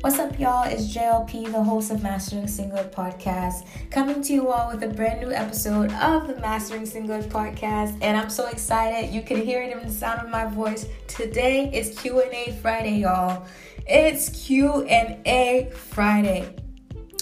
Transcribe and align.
What's 0.00 0.20
up, 0.20 0.38
y'all? 0.38 0.62
It's 0.62 0.94
JLP, 0.94 1.50
the 1.50 1.60
host 1.60 1.90
of 1.90 2.04
Mastering 2.04 2.44
Singlehood 2.44 2.92
podcast, 2.92 3.66
coming 3.90 4.22
to 4.22 4.32
you 4.32 4.48
all 4.48 4.70
with 4.70 4.80
a 4.84 4.86
brand 4.86 5.20
new 5.20 5.32
episode 5.32 5.90
of 5.94 6.28
the 6.28 6.36
Mastering 6.36 6.82
Singlehood 6.82 7.28
podcast. 7.30 7.98
And 8.00 8.16
I'm 8.16 8.30
so 8.30 8.46
excited. 8.46 9.12
You 9.12 9.22
can 9.22 9.42
hear 9.42 9.60
it 9.60 9.76
in 9.76 9.84
the 9.84 9.92
sound 9.92 10.20
of 10.20 10.30
my 10.30 10.44
voice. 10.44 10.86
Today 11.08 11.68
is 11.74 11.98
Q&A 11.98 12.56
Friday, 12.62 13.00
y'all. 13.00 13.44
It's 13.88 14.28
Q&A 14.28 15.72
Friday. 15.74 16.54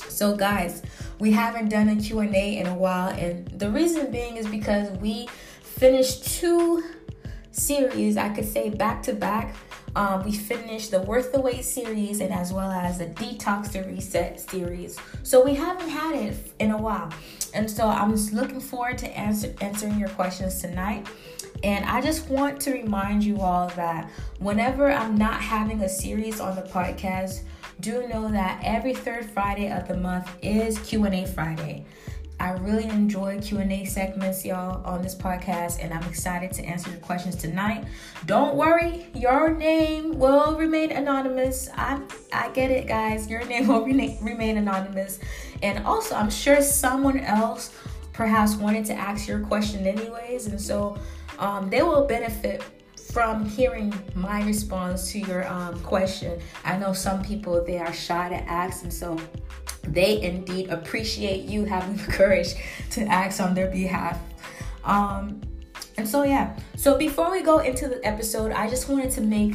So, 0.08 0.36
guys, 0.36 0.82
we 1.18 1.32
haven't 1.32 1.70
done 1.70 1.88
a 1.88 1.96
Q&A 1.96 2.58
in 2.58 2.66
a 2.66 2.74
while, 2.74 3.08
and 3.08 3.48
the 3.58 3.70
reason 3.70 4.10
being 4.10 4.36
is 4.36 4.46
because 4.46 4.90
we 4.98 5.28
finished 5.62 6.26
two 6.26 6.84
series, 7.52 8.18
I 8.18 8.28
could 8.28 8.46
say 8.46 8.68
back 8.68 9.02
to 9.04 9.14
back 9.14 9.54
um, 9.96 10.22
we 10.24 10.32
finished 10.32 10.90
the 10.90 11.00
Worth 11.00 11.32
the 11.32 11.40
Wait 11.40 11.64
series 11.64 12.20
and 12.20 12.32
as 12.32 12.52
well 12.52 12.70
as 12.70 12.98
the 12.98 13.06
Detox 13.06 13.72
to 13.72 13.80
Reset 13.80 14.38
series. 14.38 14.98
So 15.22 15.42
we 15.42 15.54
haven't 15.54 15.88
had 15.88 16.14
it 16.14 16.52
in 16.58 16.70
a 16.70 16.76
while. 16.76 17.10
And 17.54 17.68
so 17.68 17.88
I'm 17.88 18.10
just 18.10 18.34
looking 18.34 18.60
forward 18.60 18.98
to 18.98 19.18
answer, 19.18 19.54
answering 19.62 19.98
your 19.98 20.10
questions 20.10 20.60
tonight. 20.60 21.06
And 21.64 21.82
I 21.86 22.02
just 22.02 22.28
want 22.28 22.60
to 22.60 22.72
remind 22.72 23.24
you 23.24 23.40
all 23.40 23.68
that 23.70 24.10
whenever 24.38 24.92
I'm 24.92 25.16
not 25.16 25.40
having 25.40 25.80
a 25.80 25.88
series 25.88 26.40
on 26.40 26.56
the 26.56 26.62
podcast, 26.62 27.40
do 27.80 28.06
know 28.06 28.30
that 28.30 28.60
every 28.62 28.94
third 28.94 29.30
Friday 29.30 29.72
of 29.72 29.88
the 29.88 29.96
month 29.96 30.30
is 30.42 30.78
Q&A 30.80 31.26
Friday. 31.26 31.86
I 32.38 32.50
really 32.52 32.84
enjoy 32.84 33.40
Q&A 33.40 33.84
segments, 33.86 34.44
y'all, 34.44 34.84
on 34.84 35.00
this 35.00 35.14
podcast, 35.14 35.82
and 35.82 35.92
I'm 35.92 36.02
excited 36.02 36.52
to 36.52 36.64
answer 36.64 36.90
your 36.90 37.00
questions 37.00 37.34
tonight. 37.34 37.84
Don't 38.26 38.56
worry, 38.56 39.06
your 39.14 39.54
name 39.54 40.18
will 40.18 40.54
remain 40.56 40.92
anonymous. 40.92 41.70
I 41.74 42.00
I 42.32 42.50
get 42.50 42.70
it, 42.70 42.86
guys. 42.86 43.28
Your 43.30 43.44
name 43.46 43.68
will 43.68 43.84
remain, 43.84 44.58
anonymous. 44.58 45.18
And 45.62 45.86
also, 45.86 46.14
I'm 46.14 46.28
sure 46.28 46.60
someone 46.60 47.20
else 47.20 47.72
perhaps 48.12 48.56
wanted 48.56 48.84
to 48.86 48.94
ask 48.94 49.26
your 49.26 49.40
question 49.40 49.86
anyways, 49.86 50.46
and 50.46 50.60
so 50.60 50.98
um, 51.38 51.70
they 51.70 51.82
will 51.82 52.06
benefit 52.06 52.62
from 53.12 53.46
hearing 53.46 53.94
my 54.14 54.42
response 54.44 55.10
to 55.12 55.20
your 55.20 55.48
um, 55.48 55.80
question. 55.80 56.38
I 56.64 56.76
know 56.76 56.92
some 56.92 57.22
people 57.22 57.64
they 57.64 57.78
are 57.78 57.94
shy 57.94 58.28
to 58.28 58.36
ask, 58.50 58.82
and 58.82 58.92
so 58.92 59.18
they 59.88 60.20
indeed 60.22 60.70
appreciate 60.70 61.44
you 61.44 61.64
having 61.64 61.96
the 61.96 62.12
courage 62.12 62.54
to 62.90 63.02
ask 63.04 63.40
on 63.40 63.54
their 63.54 63.70
behalf. 63.70 64.18
Um, 64.84 65.40
and 65.98 66.08
so, 66.08 66.22
yeah. 66.22 66.56
So, 66.76 66.96
before 66.98 67.30
we 67.30 67.42
go 67.42 67.58
into 67.58 67.88
the 67.88 68.04
episode, 68.06 68.52
I 68.52 68.68
just 68.68 68.88
wanted 68.88 69.10
to 69.12 69.20
make 69.20 69.54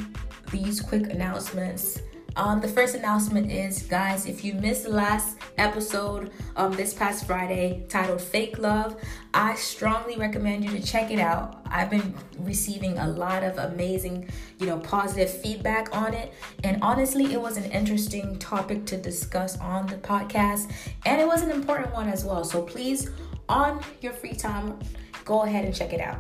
these 0.52 0.82
quick 0.82 1.10
announcements. 1.10 2.02
Um, 2.36 2.62
the 2.62 2.68
first 2.68 2.96
announcement 2.96 3.52
is, 3.52 3.84
guys, 3.84 4.26
if 4.26 4.44
you 4.44 4.54
missed 4.54 4.84
the 4.84 4.90
last 4.90 5.38
episode 5.58 6.32
um, 6.56 6.72
this 6.74 6.94
past 6.94 7.26
Friday 7.26 7.84
titled 7.90 8.22
Fake 8.22 8.58
Love, 8.58 8.96
I 9.34 9.56
strongly 9.56 10.16
recommend 10.16 10.64
you 10.64 10.72
to 10.72 10.82
check 10.82 11.12
it 11.12 11.20
out. 11.20 11.62
I've 11.66 11.90
been 11.90 12.14
receiving 12.40 12.98
a 12.98 13.08
lot 13.10 13.44
of 13.44 13.58
amazing, 13.58 14.30
you 14.60 14.66
know, 14.66 14.80
positive 14.80 15.30
feedback 15.30 15.94
on 15.96 16.14
it. 16.14 16.34
And 16.64 16.82
honestly, 16.82 17.34
it 17.34 17.42
was 17.42 17.58
an 17.58 17.70
interesting 17.72 18.40
topic 18.40 18.86
to 18.86 18.98
discuss 18.98 19.60
on 19.60 19.88
the 19.88 19.96
podcast. 19.96 20.72
And 21.06 21.20
it 21.20 21.28
was 21.28 21.42
an 21.42 21.52
important 21.52 21.94
one 21.94 22.08
as 22.08 22.24
well. 22.24 22.46
So 22.46 22.62
please, 22.62 23.10
on 23.50 23.82
your 24.00 24.14
free 24.14 24.34
time, 24.34 24.80
go 25.26 25.44
ahead 25.44 25.66
and 25.66 25.76
check 25.76 25.92
it 25.92 26.00
out. 26.00 26.20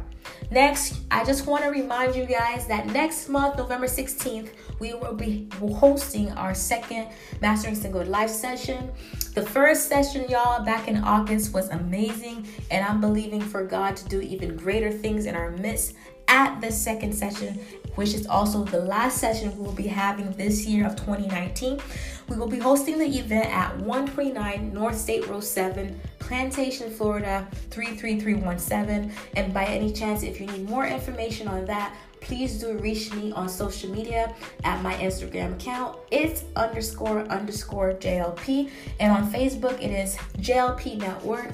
Next, 0.52 1.00
I 1.10 1.24
just 1.24 1.48
want 1.48 1.64
to 1.64 1.70
remind 1.70 2.16
you 2.16 2.26
guys 2.26 2.68
that 2.68 2.88
next 2.88 3.30
month, 3.30 3.58
November 3.58 3.88
16th, 3.88 4.50
we 4.82 4.96
will 4.96 5.14
be 5.14 5.48
hosting 5.60 6.32
our 6.32 6.56
second 6.56 7.08
Mastering 7.40 7.76
Single 7.76 8.04
Life 8.04 8.32
session. 8.32 8.92
The 9.36 9.44
first 9.44 9.88
session, 9.88 10.28
y'all, 10.28 10.66
back 10.66 10.88
in 10.88 10.98
August 11.04 11.54
was 11.54 11.70
amazing, 11.70 12.48
and 12.72 12.84
I'm 12.84 13.00
believing 13.00 13.42
for 13.42 13.64
God 13.64 13.96
to 13.98 14.10
do 14.10 14.20
even 14.22 14.58
greater 14.58 14.92
things 14.92 15.28
in 15.28 15.36
our 15.36 15.52
midst 15.52 15.94
at 16.28 16.60
the 16.62 16.72
second 16.72 17.14
session, 17.14 17.60
which 17.94 18.16
is 18.16 18.26
also 18.26 18.64
the 18.64 18.80
last 18.80 19.20
session 19.20 19.56
we 19.56 19.64
will 19.64 19.72
be 19.72 19.88
having 19.88 20.32
this 20.32 20.66
year 20.66 20.88
of 20.88 20.96
2019. 20.96 21.80
We 22.28 22.38
will 22.38 22.48
be 22.48 22.58
hosting 22.58 22.98
the 22.98 23.20
event 23.20 23.54
at 23.54 23.78
129 23.82 24.74
North 24.74 24.98
State 24.98 25.28
Road 25.28 25.44
7, 25.44 26.00
Plantation, 26.18 26.90
Florida 26.90 27.48
33317. 27.70 29.12
And 29.36 29.54
by 29.54 29.66
any 29.66 29.94
chance, 29.94 30.24
if 30.24 30.40
you 30.42 30.48
need 30.48 30.68
more 30.68 30.88
information 30.88 31.48
on 31.48 31.66
that, 31.66 31.96
please 32.22 32.60
do 32.60 32.78
reach 32.78 33.14
me 33.14 33.32
on 33.34 33.50
social 33.50 33.92
media 33.92 34.34
at 34.64 34.82
my 34.82 34.94
Instagram 34.96 35.54
account. 35.54 35.98
It's 36.12 36.46
underscore 36.56 37.22
underscore 37.26 37.94
JLP. 37.94 38.70
And 39.00 39.12
on 39.12 39.32
Facebook, 39.32 39.82
it 39.82 39.92
is 39.92 40.16
JLP 40.38 41.00
Network, 41.00 41.52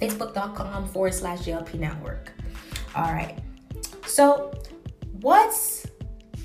facebook.com 0.00 0.88
forward 0.88 1.14
slash 1.14 1.40
JLP 1.40 1.74
Network. 1.74 2.32
All 2.94 3.12
right. 3.12 3.38
So, 4.06 4.52
what's 5.20 5.86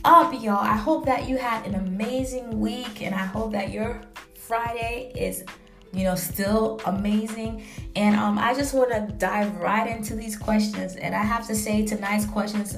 up, 0.03 0.33
y'all? 0.33 0.57
I 0.57 0.75
hope 0.75 1.05
that 1.05 1.29
you 1.29 1.37
had 1.37 1.65
an 1.65 1.75
amazing 1.75 2.59
week 2.59 3.01
and 3.01 3.15
I 3.15 3.25
hope 3.25 3.53
that 3.53 3.71
your 3.71 4.01
Friday 4.35 5.13
is 5.15 5.45
you 5.93 6.03
know, 6.03 6.15
still 6.15 6.81
amazing. 6.85 7.63
And 7.95 8.15
um, 8.15 8.39
I 8.39 8.55
just 8.55 8.73
want 8.73 8.91
to 8.91 9.15
dive 9.17 9.55
right 9.57 9.87
into 9.87 10.15
these 10.15 10.35
questions. 10.35 10.95
And 10.95 11.13
I 11.13 11.23
have 11.23 11.45
to 11.47 11.55
say, 11.55 11.85
tonight's 11.85 12.25
questions, 12.25 12.75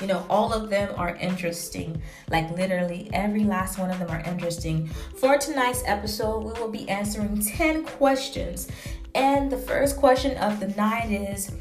you 0.00 0.06
know, 0.06 0.26
all 0.28 0.52
of 0.52 0.70
them 0.70 0.92
are 0.96 1.16
interesting. 1.16 2.00
Like 2.30 2.50
literally, 2.50 3.08
every 3.12 3.44
last 3.44 3.78
one 3.78 3.90
of 3.90 3.98
them 3.98 4.10
are 4.10 4.20
interesting. 4.20 4.88
For 5.16 5.38
tonight's 5.38 5.82
episode, 5.86 6.44
we 6.44 6.52
will 6.60 6.70
be 6.70 6.88
answering 6.88 7.40
10 7.40 7.84
questions. 7.84 8.68
And 9.14 9.50
the 9.50 9.58
first 9.58 9.96
question 9.96 10.36
of 10.38 10.60
the 10.60 10.68
night 10.68 11.10
is 11.10 11.52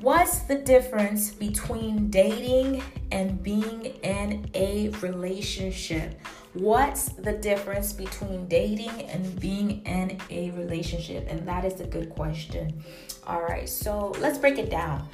What's 0.00 0.40
the 0.40 0.54
difference 0.54 1.30
between 1.30 2.10
dating 2.10 2.82
and 3.10 3.42
being 3.42 3.84
in 4.02 4.48
a 4.54 4.88
relationship? 5.00 6.18
What's 6.54 7.10
the 7.10 7.32
difference 7.32 7.92
between 7.92 8.46
dating 8.46 9.02
and 9.10 9.38
being 9.38 9.84
in 9.84 10.18
a 10.30 10.50
relationship? 10.52 11.26
And 11.28 11.46
that 11.46 11.64
is 11.64 11.80
a 11.80 11.86
good 11.86 12.10
question. 12.10 12.82
All 13.26 13.42
right, 13.42 13.68
so 13.68 14.14
let's 14.20 14.38
break 14.38 14.58
it 14.58 14.70
down. 14.70 15.06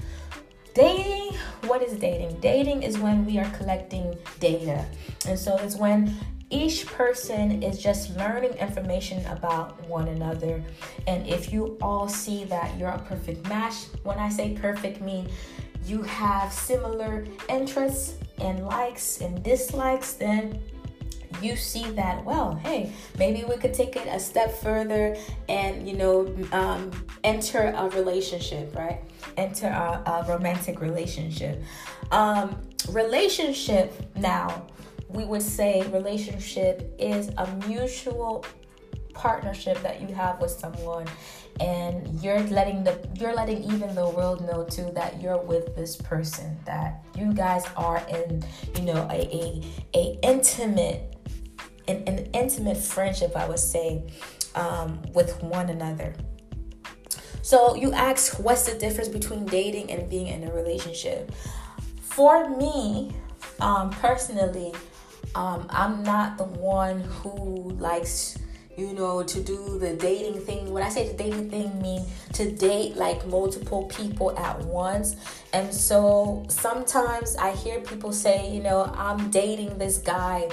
Dating, 0.77 1.35
what 1.69 1.83
is 1.83 1.99
dating? 1.99 2.39
Dating 2.41 2.83
is 2.83 2.99
when 2.99 3.25
we 3.25 3.39
are 3.39 3.49
collecting 3.57 4.15
data. 4.41 4.85
And 5.27 5.39
so 5.39 5.57
it's 5.57 5.75
when 5.75 6.15
each 6.51 6.85
person 6.85 7.63
is 7.63 7.83
just 7.83 8.15
learning 8.19 8.53
information 8.59 9.25
about 9.25 9.83
one 9.89 10.09
another. 10.09 10.63
And 11.07 11.27
if 11.27 11.51
you 11.51 11.79
all 11.81 12.09
see 12.09 12.45
that 12.45 12.77
you're 12.77 12.91
a 12.91 12.99
perfect 12.99 13.49
match, 13.49 13.87
when 14.03 14.19
I 14.19 14.29
say 14.29 14.53
perfect, 14.53 15.01
mean 15.01 15.31
you 15.87 16.03
have 16.03 16.53
similar 16.53 17.27
interests 17.49 18.17
and 18.43 18.67
likes 18.67 19.23
and 19.23 19.43
dislikes, 19.43 20.13
then 20.13 20.61
you 21.43 21.55
see 21.55 21.91
that 21.91 22.25
well 22.25 22.55
hey 22.55 22.91
maybe 23.19 23.45
we 23.45 23.57
could 23.57 23.75
take 23.75 23.95
it 23.95 24.07
a 24.07 24.19
step 24.19 24.51
further 24.59 25.15
and 25.51 25.87
you 25.87 25.95
know 25.95 26.35
um, 26.53 26.91
enter 27.25 27.75
a 27.77 27.91
relationship 27.91 28.75
right 28.75 29.03
enter 29.37 29.69
a, 29.69 30.03
a 30.11 30.27
romantic 30.29 30.81
relationship. 30.81 31.63
Um, 32.11 32.61
relationship 32.91 33.93
now 34.17 34.67
we 35.09 35.25
would 35.25 35.43
say 35.43 35.87
relationship 35.89 36.95
is 36.99 37.31
a 37.39 37.47
mutual 37.69 38.45
partnership 39.15 39.81
that 39.83 40.01
you 40.01 40.15
have 40.15 40.41
with 40.41 40.51
someone 40.51 41.07
and 41.61 42.21
you're 42.23 42.41
letting 42.41 42.85
the 42.85 42.99
you're 43.19 43.35
letting 43.35 43.65
even 43.65 43.95
the 43.95 44.09
world 44.11 44.47
know 44.47 44.63
too 44.65 44.91
that 44.95 45.23
you're 45.23 45.39
with 45.39 45.75
this 45.75 45.97
person 45.97 46.57
that 46.67 47.03
you 47.17 47.33
guys 47.33 47.65
are 47.77 48.03
in 48.09 48.45
you 48.77 48.83
know 48.83 49.09
a 49.11 49.23
a, 49.35 49.63
a 49.95 50.19
intimate 50.23 51.17
an, 51.89 52.03
an 52.07 52.29
intimate 52.35 52.77
friendship 52.77 53.35
i 53.37 53.49
would 53.49 53.59
say 53.59 54.05
um, 54.55 55.01
with 55.15 55.43
one 55.43 55.71
another 55.71 56.15
so 57.47 57.77
you 57.77 57.93
ask 57.93 58.41
what's 58.41 58.65
the 58.71 58.77
difference 58.79 59.09
between 59.09 59.47
dating 59.47 59.91
and 59.93 60.11
being 60.11 60.27
in 60.27 60.43
a 60.49 60.53
relationship 60.53 61.31
for 62.01 62.51
me 62.51 63.13
um, 63.61 63.91
personally 63.91 64.73
um, 65.37 65.67
I'm 65.69 66.03
not 66.03 66.39
the 66.39 66.45
one 66.45 67.01
who 67.01 67.71
likes, 67.79 68.39
you 68.75 68.95
know, 68.95 69.23
to 69.23 69.43
do 69.43 69.79
the 69.79 69.95
dating 69.95 70.41
thing. 70.41 70.73
When 70.73 70.83
I 70.83 70.89
say 70.89 71.09
the 71.09 71.15
dating 71.15 71.51
thing, 71.51 71.83
mean 71.83 72.07
to 72.33 72.51
date 72.51 72.97
like 72.97 73.27
multiple 73.27 73.85
people 73.85 74.37
at 74.39 74.59
once. 74.65 75.17
And 75.53 75.73
so 75.73 76.47
sometimes 76.49 77.37
I 77.37 77.53
hear 77.53 77.81
people 77.81 78.13
say, 78.13 78.51
you 78.51 78.63
know, 78.63 78.91
I'm 78.97 79.31
dating 79.31 79.77
this 79.77 79.99
guy. 79.99 80.49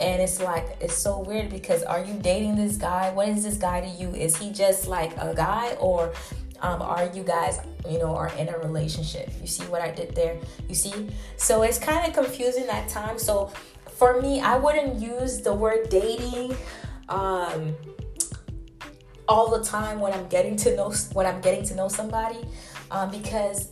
And 0.00 0.20
it's 0.20 0.40
like, 0.40 0.76
it's 0.80 0.96
so 0.96 1.20
weird 1.20 1.50
because 1.50 1.82
are 1.82 2.04
you 2.04 2.14
dating 2.14 2.56
this 2.56 2.76
guy? 2.76 3.10
What 3.12 3.28
is 3.28 3.44
this 3.44 3.56
guy 3.56 3.80
to 3.80 3.86
you? 3.86 4.10
Is 4.10 4.36
he 4.36 4.50
just 4.50 4.86
like 4.88 5.16
a 5.18 5.34
guy 5.34 5.74
or 5.74 6.12
um, 6.60 6.80
are 6.82 7.10
you 7.12 7.22
guys 7.22 7.60
you 7.88 7.98
know 7.98 8.16
are 8.16 8.32
in 8.38 8.48
a 8.48 8.56
relationship 8.58 9.28
you 9.42 9.46
see 9.46 9.64
what 9.64 9.82
i 9.82 9.90
did 9.90 10.14
there 10.14 10.38
you 10.66 10.74
see 10.74 11.10
so 11.36 11.60
it's 11.60 11.78
kind 11.78 12.06
of 12.06 12.14
confusing 12.14 12.66
at 12.68 12.88
times 12.88 13.22
so 13.22 13.52
for 13.94 14.20
me, 14.20 14.40
I 14.40 14.56
wouldn't 14.56 15.00
use 15.00 15.40
the 15.40 15.54
word 15.54 15.88
dating 15.88 16.56
um, 17.08 17.74
all 19.28 19.56
the 19.56 19.64
time 19.64 20.00
when 20.00 20.12
I'm 20.12 20.26
getting 20.28 20.56
to 20.56 20.76
know 20.76 20.92
when 21.12 21.26
I'm 21.26 21.40
getting 21.40 21.64
to 21.66 21.74
know 21.74 21.88
somebody 21.88 22.38
um, 22.90 23.10
because 23.10 23.70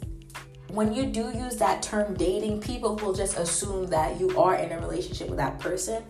when 0.73 0.95
you 0.95 1.05
do 1.05 1.31
use 1.37 1.57
that 1.57 1.83
term 1.83 2.15
dating, 2.15 2.61
people 2.61 2.97
will 2.97 3.13
just 3.13 3.37
assume 3.37 3.87
that 3.89 4.19
you 4.19 4.39
are 4.41 4.55
in 4.55 4.73
a 4.73 4.81
relationship 4.81 5.29
with 5.29 5.37
that 5.37 5.59
person. 5.59 6.03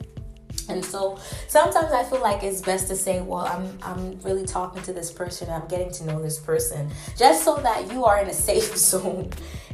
And 0.68 0.84
so 0.84 1.18
sometimes 1.48 1.92
I 1.92 2.04
feel 2.04 2.20
like 2.20 2.44
it's 2.44 2.60
best 2.60 2.86
to 2.88 2.96
say, 2.96 3.20
well, 3.20 3.40
I'm 3.40 3.78
I'm 3.82 4.20
really 4.20 4.46
talking 4.46 4.80
to 4.82 4.92
this 4.92 5.10
person, 5.10 5.50
I'm 5.50 5.66
getting 5.66 5.90
to 5.92 6.04
know 6.04 6.22
this 6.22 6.38
person, 6.38 6.90
just 7.16 7.44
so 7.44 7.56
that 7.56 7.90
you 7.92 8.04
are 8.04 8.20
in 8.20 8.28
a 8.28 8.32
safe 8.32 8.76
zone 8.90 9.30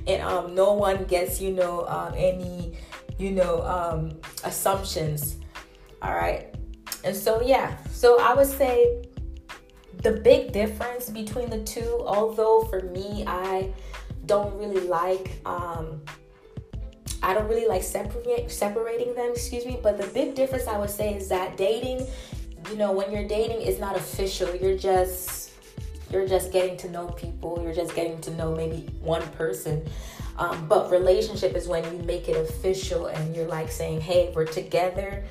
and 0.06 0.23
um, 0.23 0.55
no 0.55 0.73
one 0.73 1.05
gets, 1.05 1.41
you 1.41 1.52
know, 1.52 1.87
um, 1.87 2.14
any, 2.17 2.79
you 3.19 3.32
know, 3.32 3.62
um, 3.62 4.19
assumptions. 4.44 5.37
All 6.00 6.14
right. 6.14 6.55
And 7.05 7.14
so 7.14 7.43
yeah, 7.43 7.76
so 7.91 8.19
I 8.20 8.32
would 8.34 8.46
say 8.46 9.05
the 10.02 10.12
big 10.12 10.52
difference 10.52 11.11
between 11.11 11.50
the 11.50 11.62
two, 11.64 12.02
although 12.06 12.62
for 12.70 12.82
me 12.82 13.25
I 13.26 13.73
don't 14.29 14.57
really 14.57 14.87
like 14.87 15.41
um 15.45 16.01
I 17.21 17.35
don't 17.35 17.49
really 17.49 17.67
like 17.67 17.83
separate, 17.83 18.51
separating 18.51 19.15
them, 19.15 19.33
excuse 19.33 19.67
me. 19.67 19.81
But 19.83 19.99
the 19.99 20.07
big 20.09 20.37
difference 20.37 20.69
I 20.69 20.79
would 20.79 20.91
say 20.91 21.15
is 21.15 21.29
that 21.31 21.57
dating, 21.57 22.07
you 22.71 22.77
know, 22.77 22.93
when 22.93 23.11
you're 23.11 23.27
dating, 23.27 23.61
is 23.63 23.81
not 23.81 23.97
official. 23.97 24.55
You're 24.55 24.79
just 24.79 25.51
you're 26.13 26.29
just 26.29 26.53
getting 26.53 26.77
to 26.79 26.91
know 26.91 27.09
people. 27.09 27.61
You're 27.63 27.75
just 27.75 27.95
getting 27.95 28.21
to 28.23 28.31
know 28.35 28.55
maybe 28.55 28.89
one 29.01 29.27
person. 29.31 29.85
Um, 30.39 30.69
but 30.69 30.91
relationship 30.91 31.57
is 31.57 31.67
when 31.67 31.85
you 31.85 32.05
make 32.05 32.29
it 32.29 32.37
official 32.37 33.07
and 33.07 33.35
you're 33.35 33.49
like 33.49 33.71
saying, 33.71 34.01
"Hey, 34.01 34.33
we're 34.35 34.47
together." 34.47 35.25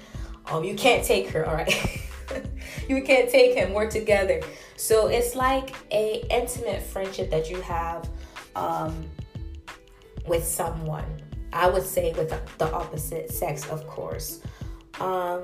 Um, 0.48 0.64
you 0.64 0.76
can't 0.76 1.06
take 1.06 1.30
her, 1.30 1.48
all 1.48 1.56
right? 1.56 2.02
you 2.90 3.02
can't 3.02 3.30
take 3.30 3.56
him. 3.56 3.74
We're 3.74 3.90
together. 3.90 4.42
So 4.76 5.08
it's 5.08 5.36
like 5.36 5.74
a 5.92 6.26
intimate 6.30 6.84
friendship 6.84 7.30
that 7.32 7.50
you 7.50 7.62
have 7.62 8.10
um, 8.57 9.06
with 10.27 10.44
someone 10.45 11.06
I 11.54 11.68
would 11.69 11.83
say 11.83 12.13
with 12.13 12.30
the 12.57 12.71
opposite 12.71 13.31
sex, 13.31 13.68
of 13.69 13.88
course. 13.88 14.42
Um, 15.00 15.44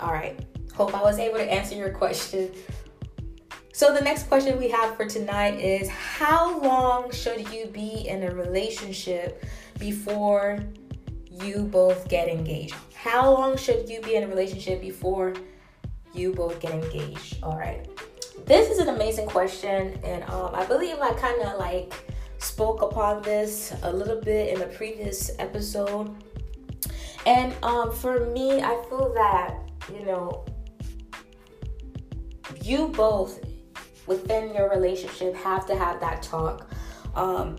all 0.00 0.12
right. 0.12 0.38
Hope 0.74 0.94
I 0.94 1.02
was 1.02 1.18
able 1.18 1.38
to 1.38 1.52
answer 1.52 1.74
your 1.74 1.90
question. 1.90 2.50
So, 3.72 3.94
the 3.94 4.00
next 4.00 4.28
question 4.28 4.58
we 4.58 4.68
have 4.70 4.96
for 4.96 5.06
tonight 5.06 5.60
is 5.60 5.88
How 5.88 6.60
long 6.60 7.10
should 7.10 7.52
you 7.52 7.66
be 7.66 8.08
in 8.08 8.22
a 8.22 8.34
relationship 8.34 9.44
before 9.78 10.60
you 11.30 11.64
both 11.64 12.08
get 12.08 12.28
engaged? 12.28 12.74
How 12.94 13.30
long 13.32 13.56
should 13.56 13.88
you 13.88 14.00
be 14.00 14.14
in 14.16 14.24
a 14.24 14.28
relationship 14.28 14.80
before 14.80 15.34
you 16.14 16.32
both 16.32 16.60
get 16.60 16.72
engaged? 16.72 17.42
All 17.42 17.58
right. 17.58 17.88
This 18.46 18.70
is 18.70 18.78
an 18.78 18.88
amazing 18.88 19.26
question, 19.26 19.98
and 20.02 20.22
um, 20.24 20.54
I 20.54 20.64
believe 20.64 20.98
I 21.00 21.12
kind 21.14 21.42
of 21.42 21.58
like 21.58 21.92
spoke 22.38 22.82
upon 22.82 23.22
this 23.22 23.74
a 23.82 23.92
little 23.92 24.20
bit 24.20 24.54
in 24.54 24.62
a 24.62 24.66
previous 24.66 25.30
episode. 25.38 26.14
And 27.26 27.54
um, 27.62 27.92
for 27.92 28.26
me, 28.26 28.62
I 28.62 28.82
feel 28.88 29.12
that, 29.14 29.54
you 29.92 30.04
know, 30.06 30.46
you 32.62 32.88
both 32.88 33.44
within 34.06 34.54
your 34.54 34.70
relationship 34.70 35.34
have 35.36 35.66
to 35.66 35.76
have 35.76 36.00
that 36.00 36.22
talk. 36.22 36.70
Um, 37.14 37.56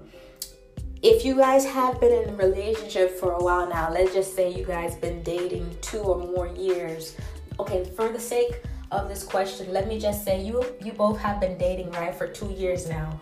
if 1.01 1.23
you 1.23 1.35
guys 1.35 1.65
have 1.65 1.99
been 2.01 2.23
in 2.23 2.29
a 2.29 2.35
relationship 2.35 3.11
for 3.11 3.33
a 3.33 3.43
while 3.43 3.69
now, 3.69 3.91
let's 3.91 4.13
just 4.13 4.35
say 4.35 4.51
you 4.51 4.65
guys 4.65 4.95
been 4.95 5.21
dating 5.23 5.77
two 5.81 5.99
or 5.99 6.17
more 6.17 6.47
years. 6.47 7.15
Okay, 7.59 7.83
for 7.83 8.09
the 8.09 8.19
sake 8.19 8.63
of 8.91 9.07
this 9.07 9.23
question, 9.23 9.71
let 9.71 9.87
me 9.87 9.99
just 9.99 10.23
say 10.23 10.41
you 10.41 10.63
you 10.83 10.93
both 10.93 11.19
have 11.19 11.39
been 11.39 11.57
dating 11.57 11.91
right 11.91 12.13
for 12.13 12.27
two 12.27 12.51
years 12.51 12.89
now 12.89 13.19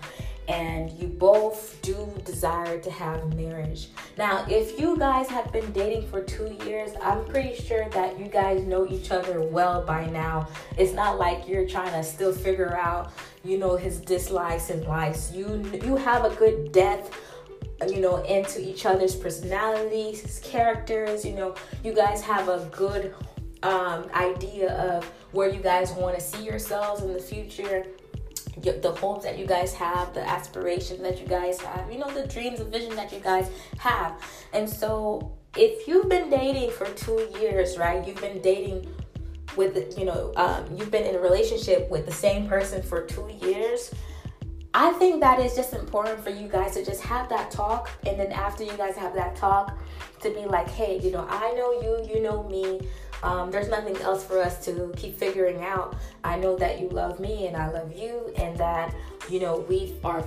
and 0.48 0.92
you 0.92 1.08
both 1.08 1.78
do 1.82 2.10
desire 2.24 2.80
to 2.80 2.90
have 2.90 3.36
marriage. 3.36 3.90
Now, 4.18 4.46
if 4.50 4.80
you 4.80 4.98
guys 4.98 5.28
have 5.28 5.52
been 5.52 5.72
dating 5.74 6.08
for 6.08 6.22
two 6.24 6.56
years, 6.66 6.92
I'm 7.02 7.26
pretty 7.26 7.56
sure 7.62 7.90
that 7.90 8.18
you 8.18 8.28
guys 8.28 8.64
know 8.64 8.88
each 8.88 9.12
other 9.12 9.42
well 9.42 9.84
by 9.84 10.06
now. 10.06 10.48
It's 10.78 10.94
not 10.94 11.18
like 11.18 11.48
you're 11.48 11.68
trying 11.68 11.92
to 11.92 12.04
still 12.04 12.32
figure 12.32 12.78
out, 12.78 13.12
you 13.44 13.58
know, 13.58 13.76
his 13.76 14.00
dislikes 14.00 14.70
and 14.70 14.86
likes. 14.86 15.34
You 15.34 15.70
you 15.84 15.98
have 15.98 16.24
a 16.24 16.34
good 16.36 16.72
depth 16.72 17.16
you 17.88 18.00
know 18.00 18.24
into 18.24 18.60
each 18.60 18.88
other's 18.88 19.16
personalities 19.16 20.42
characters 20.44 21.24
you 21.24 21.36
know 21.36 21.54
you 21.84 21.94
guys 21.94 22.24
have 22.24 22.50
a 22.50 22.68
good 22.72 23.14
um, 23.62 24.10
idea 24.16 24.74
of 24.74 25.08
where 25.32 25.50
you 25.50 25.62
guys 25.62 25.92
want 25.92 26.16
to 26.16 26.22
see 26.22 26.44
yourselves 26.44 27.02
in 27.02 27.14
the 27.14 27.20
future 27.20 27.86
the 28.62 28.92
hopes 29.00 29.24
that 29.24 29.38
you 29.38 29.46
guys 29.46 29.74
have, 29.74 30.14
the 30.14 30.28
aspirations 30.28 31.02
that 31.02 31.20
you 31.20 31.28
guys 31.28 31.62
have, 31.62 31.92
you 31.92 32.00
know, 32.00 32.10
the 32.10 32.28
dreams 32.28 32.60
and 32.60 32.72
vision 32.72 32.96
that 32.96 33.12
you 33.12 33.20
guys 33.20 33.50
have. 33.78 34.22
And 34.54 34.70
so, 34.70 35.32
if 35.56 35.88
you've 35.88 36.10
been 36.10 36.30
dating 36.30 36.72
for 36.72 36.86
two 36.94 37.28
years, 37.40 37.78
right, 37.78 38.06
you've 38.06 38.22
been 38.22 38.42
dating 38.42 38.88
with, 39.56 39.98
you 39.98 40.06
know, 40.06 40.34
um, 40.36 40.66
you've 40.76 40.92
been 40.92 41.06
in 41.06 41.16
a 41.16 41.20
relationship 41.20 41.90
with 41.90 42.06
the 42.06 42.12
same 42.12 42.48
person 42.48 42.82
for 42.82 43.02
two 43.06 43.30
years. 43.42 43.94
I 44.80 44.92
think 44.94 45.22
that 45.22 45.40
is 45.40 45.56
just 45.56 45.74
important 45.74 46.24
for 46.24 46.30
you 46.30 46.48
guys 46.48 46.74
to 46.76 46.86
just 46.86 47.02
have 47.02 47.30
that 47.30 47.50
talk. 47.50 47.90
And 48.06 48.20
then, 48.20 48.32
after 48.32 48.64
you 48.64 48.74
guys 48.78 48.96
have 48.96 49.16
that 49.16 49.36
talk, 49.36 49.76
to 50.22 50.30
be 50.30 50.46
like, 50.46 50.70
hey, 50.70 51.00
you 51.00 51.12
know, 51.12 51.26
I 51.30 51.52
know 51.54 51.82
you, 51.82 52.08
you 52.14 52.22
know 52.22 52.44
me 52.44 52.88
um, 53.24 53.50
there's 53.50 53.70
nothing 53.70 53.98
else 53.98 54.24
for 54.24 54.40
us 54.40 54.64
to 54.66 54.94
keep 54.96 55.18
figuring 55.18 55.64
out. 55.64 55.96
I 56.24 56.38
know 56.38 56.56
that 56.58 56.80
you 56.80 56.90
love 56.90 57.20
me 57.20 57.48
and 57.48 57.58
I 57.58 57.70
love 57.72 57.96
you, 57.96 58.32
and 58.38 58.58
that 58.58 58.94
you 59.30 59.40
know 59.40 59.66
we 59.68 59.96
are 60.04 60.24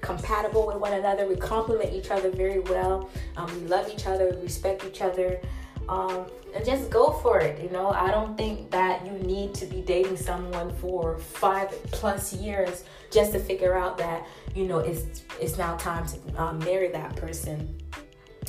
compatible 0.00 0.66
with 0.66 0.76
one 0.76 0.94
another. 0.94 1.26
We 1.26 1.36
complement 1.36 1.92
each 1.92 2.10
other 2.10 2.30
very 2.30 2.60
well. 2.60 3.08
Um, 3.36 3.46
we 3.60 3.68
love 3.68 3.88
each 3.88 4.06
other, 4.06 4.36
respect 4.42 4.84
each 4.84 5.00
other, 5.00 5.40
um, 5.88 6.26
and 6.54 6.64
just 6.64 6.90
go 6.90 7.12
for 7.12 7.40
it. 7.40 7.62
You 7.62 7.70
know, 7.70 7.88
I 7.88 8.10
don't 8.10 8.36
think 8.36 8.70
that 8.70 9.04
you 9.06 9.12
need 9.12 9.54
to 9.54 9.66
be 9.66 9.80
dating 9.80 10.16
someone 10.16 10.74
for 10.76 11.18
five 11.18 11.70
plus 11.90 12.32
years 12.32 12.84
just 13.10 13.32
to 13.32 13.38
figure 13.38 13.74
out 13.74 13.96
that 13.98 14.26
you 14.54 14.66
know 14.66 14.78
it's 14.78 15.22
it's 15.40 15.56
now 15.56 15.76
time 15.76 16.06
to 16.06 16.42
um, 16.42 16.58
marry 16.60 16.88
that 16.88 17.16
person. 17.16 17.78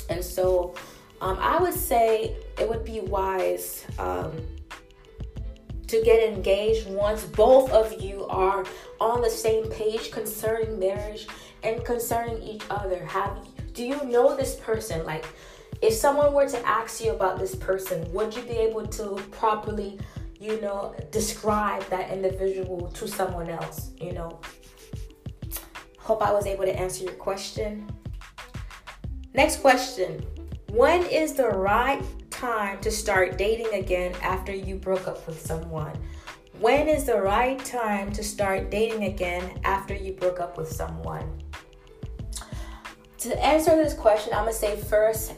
And 0.08 0.24
so 0.24 0.74
um, 1.20 1.38
I 1.40 1.58
would 1.60 1.74
say 1.74 2.36
it 2.58 2.68
would 2.68 2.84
be 2.84 3.00
wise 3.00 3.86
um, 3.98 4.32
to 5.86 6.02
get 6.02 6.32
engaged 6.32 6.88
once 6.88 7.24
both 7.24 7.70
of 7.70 8.00
you 8.00 8.26
are 8.26 8.64
on 9.00 9.22
the 9.22 9.30
same 9.30 9.68
page 9.70 10.10
concerning 10.10 10.78
marriage 10.78 11.26
and 11.62 11.84
concerning 11.84 12.42
each 12.42 12.62
other. 12.70 13.04
Have 13.04 13.46
do 13.72 13.84
you 13.84 14.04
know 14.04 14.36
this 14.36 14.56
person? 14.56 15.04
Like, 15.04 15.24
if 15.82 15.94
someone 15.94 16.32
were 16.34 16.48
to 16.48 16.66
ask 16.66 17.02
you 17.02 17.12
about 17.12 17.38
this 17.38 17.54
person, 17.54 18.10
would 18.12 18.34
you 18.34 18.42
be 18.42 18.56
able 18.56 18.86
to 18.86 19.16
properly, 19.30 19.98
you 20.38 20.60
know, 20.60 20.94
describe 21.10 21.82
that 21.88 22.10
individual 22.10 22.90
to 22.92 23.08
someone 23.08 23.48
else? 23.48 23.90
You 24.00 24.12
know. 24.12 24.40
Hope 25.98 26.22
I 26.22 26.32
was 26.32 26.46
able 26.46 26.64
to 26.64 26.76
answer 26.76 27.04
your 27.04 27.12
question. 27.14 27.88
Next 29.32 29.60
question 29.60 30.24
when 30.72 31.04
is 31.06 31.32
the 31.32 31.48
right 31.48 32.02
time 32.30 32.80
to 32.80 32.90
start 32.92 33.36
dating 33.36 33.74
again 33.74 34.14
after 34.22 34.54
you 34.54 34.76
broke 34.76 35.08
up 35.08 35.26
with 35.26 35.40
someone? 35.40 35.92
When 36.60 36.88
is 36.88 37.04
the 37.04 37.20
right 37.20 37.58
time 37.64 38.12
to 38.12 38.22
start 38.22 38.70
dating 38.70 39.04
again 39.04 39.60
after 39.64 39.94
you 39.94 40.12
broke 40.12 40.40
up 40.40 40.56
with 40.56 40.70
someone? 40.70 41.42
To 43.18 43.44
answer 43.44 43.74
this 43.74 43.94
question, 43.94 44.32
I'm 44.32 44.44
gonna 44.44 44.52
say 44.52 44.76
first, 44.76 45.34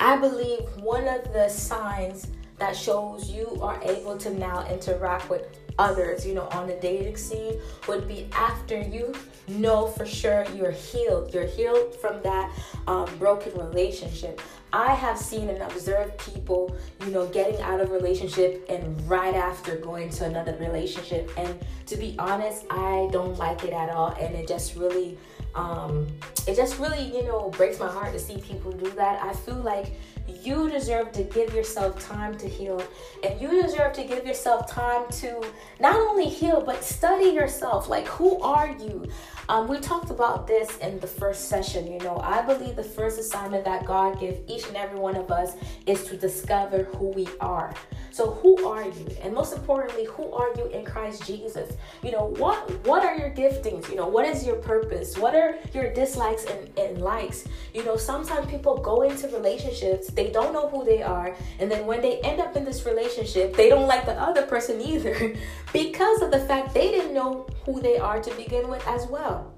I 0.00 0.16
believe 0.16 0.60
one 0.76 1.06
of 1.06 1.32
the 1.32 1.48
signs 1.48 2.28
that 2.58 2.76
shows 2.76 3.30
you 3.30 3.58
are 3.60 3.80
able 3.82 4.16
to 4.18 4.32
now 4.32 4.66
interact 4.68 5.28
with 5.28 5.46
others, 5.78 6.26
you 6.26 6.34
know, 6.34 6.48
on 6.52 6.66
the 6.66 6.74
dating 6.74 7.16
scene 7.16 7.60
would 7.88 8.06
be 8.06 8.28
after 8.32 8.78
you 8.78 9.12
know 9.48 9.86
for 9.88 10.06
sure 10.06 10.46
you're 10.54 10.70
healed. 10.70 11.34
You're 11.34 11.46
healed 11.46 11.94
from 11.96 12.22
that 12.22 12.52
um, 12.86 13.08
broken 13.18 13.52
relationship. 13.58 14.40
I 14.72 14.94
have 14.94 15.18
seen 15.18 15.48
and 15.50 15.62
observed 15.62 16.18
people, 16.18 16.76
you 17.04 17.12
know, 17.12 17.26
getting 17.26 17.60
out 17.60 17.80
of 17.80 17.90
relationship 17.90 18.64
and 18.68 19.08
right 19.08 19.34
after 19.34 19.76
going 19.76 20.10
to 20.10 20.24
another 20.24 20.56
relationship. 20.58 21.30
And 21.36 21.58
to 21.86 21.96
be 21.96 22.16
honest, 22.18 22.64
I 22.70 23.08
don't 23.12 23.36
like 23.38 23.64
it 23.64 23.72
at 23.72 23.90
all. 23.90 24.16
And 24.20 24.34
it 24.34 24.48
just 24.48 24.76
really 24.76 25.18
Um, 25.54 26.06
it 26.46 26.56
just 26.56 26.78
really, 26.78 27.02
you 27.16 27.22
know, 27.24 27.50
breaks 27.50 27.78
my 27.78 27.88
heart 27.88 28.12
to 28.12 28.18
see 28.18 28.38
people 28.38 28.72
do 28.72 28.90
that. 28.92 29.22
I 29.22 29.32
feel 29.32 29.56
like 29.56 29.94
you 30.28 30.70
deserve 30.70 31.12
to 31.12 31.22
give 31.24 31.54
yourself 31.54 31.98
time 32.00 32.36
to 32.38 32.48
heal, 32.48 32.82
and 33.22 33.40
you 33.40 33.62
deserve 33.62 33.92
to 33.94 34.04
give 34.04 34.26
yourself 34.26 34.68
time 34.70 35.08
to 35.10 35.44
not 35.80 35.96
only 35.96 36.26
heal 36.26 36.60
but 36.60 36.82
study 36.82 37.30
yourself. 37.30 37.88
Like, 37.88 38.06
who 38.06 38.40
are 38.40 38.70
you? 38.70 39.06
Um, 39.48 39.68
we 39.68 39.78
talked 39.78 40.10
about 40.10 40.46
this 40.46 40.78
in 40.78 40.98
the 41.00 41.06
first 41.06 41.48
session. 41.48 41.90
You 41.90 41.98
know, 41.98 42.18
I 42.18 42.42
believe 42.42 42.76
the 42.76 42.84
first 42.84 43.18
assignment 43.18 43.64
that 43.66 43.84
God 43.84 44.18
gives 44.18 44.38
each 44.50 44.66
and 44.68 44.76
every 44.76 44.98
one 44.98 45.16
of 45.16 45.30
us 45.30 45.56
is 45.86 46.04
to 46.04 46.16
discover 46.16 46.84
who 46.84 47.08
we 47.08 47.28
are. 47.40 47.74
So 48.10 48.30
who 48.30 48.64
are 48.66 48.84
you? 48.84 49.06
And 49.22 49.34
most 49.34 49.54
importantly, 49.54 50.04
who 50.04 50.32
are 50.32 50.50
you 50.56 50.66
in 50.66 50.84
Christ 50.84 51.26
Jesus? 51.26 51.76
You 52.02 52.12
know, 52.12 52.26
what 52.38 52.70
what 52.86 53.04
are 53.04 53.16
your 53.16 53.30
giftings? 53.30 53.88
You 53.88 53.96
know, 53.96 54.06
what 54.06 54.24
is 54.24 54.46
your 54.46 54.56
purpose? 54.56 55.18
What 55.18 55.34
are 55.34 55.56
your 55.74 55.92
dislikes 55.92 56.44
and, 56.44 56.78
and 56.78 57.02
likes? 57.02 57.44
You 57.74 57.84
know, 57.84 57.96
sometimes 57.96 58.48
people 58.50 58.78
go 58.78 59.02
into 59.02 59.28
relationships, 59.28 60.10
they 60.14 60.30
don't 60.30 60.52
know 60.52 60.68
who 60.68 60.84
they 60.84 61.02
are, 61.02 61.34
and 61.58 61.70
then 61.70 61.86
when 61.86 62.00
they 62.00 62.20
end 62.20 62.40
up 62.40 62.56
in 62.56 62.64
this 62.64 62.86
relationship, 62.86 63.56
they 63.56 63.68
don't 63.68 63.86
like 63.86 64.06
the 64.06 64.20
other 64.20 64.42
person 64.42 64.80
either 64.80 65.34
because 65.72 66.22
of 66.22 66.30
the 66.30 66.40
fact 66.40 66.74
they 66.74 66.90
didn't 66.90 67.14
know 67.14 67.46
who 67.64 67.80
they 67.80 67.98
are 67.98 68.20
to 68.20 68.34
begin 68.34 68.68
with 68.68 68.86
as 68.86 69.06
well. 69.06 69.52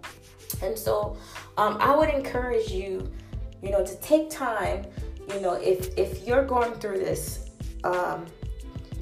And 0.63 0.79
so 0.79 1.17
um, 1.59 1.77
I 1.81 1.95
would 1.95 2.09
encourage 2.09 2.71
you, 2.71 3.11
you 3.63 3.71
know, 3.71 3.85
to 3.85 3.97
take 4.01 4.31
time, 4.31 4.87
you 5.35 5.41
know, 5.41 5.55
if 5.55 5.97
if 5.99 6.27
you're 6.27 6.45
going 6.45 6.73
through 6.75 6.99
this, 6.99 7.51
um, 7.85 8.27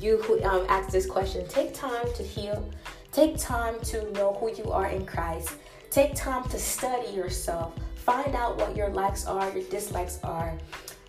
you 0.01 0.19
who 0.23 0.43
um, 0.45 0.67
asked 0.69 0.91
this 0.91 1.07
question, 1.07 1.47
take 1.49 1.75
time 1.75 2.07
to 2.17 2.23
heal. 2.23 2.69
Take 3.13 3.39
time 3.39 3.79
to 3.83 4.11
know 4.13 4.35
who 4.35 4.53
you 4.53 4.73
are 4.73 4.89
in 4.89 5.07
Christ. 5.07 5.55
Take 5.91 6.17
time 6.17 6.43
to 6.49 6.59
study 6.59 7.13
yourself. 7.13 7.75
Find 7.95 8.35
out 8.35 8.57
what 8.57 8.77
your 8.77 8.89
likes 8.89 9.25
are, 9.25 9.49
your 9.53 9.63
dislikes 9.71 10.19
are. 10.25 10.59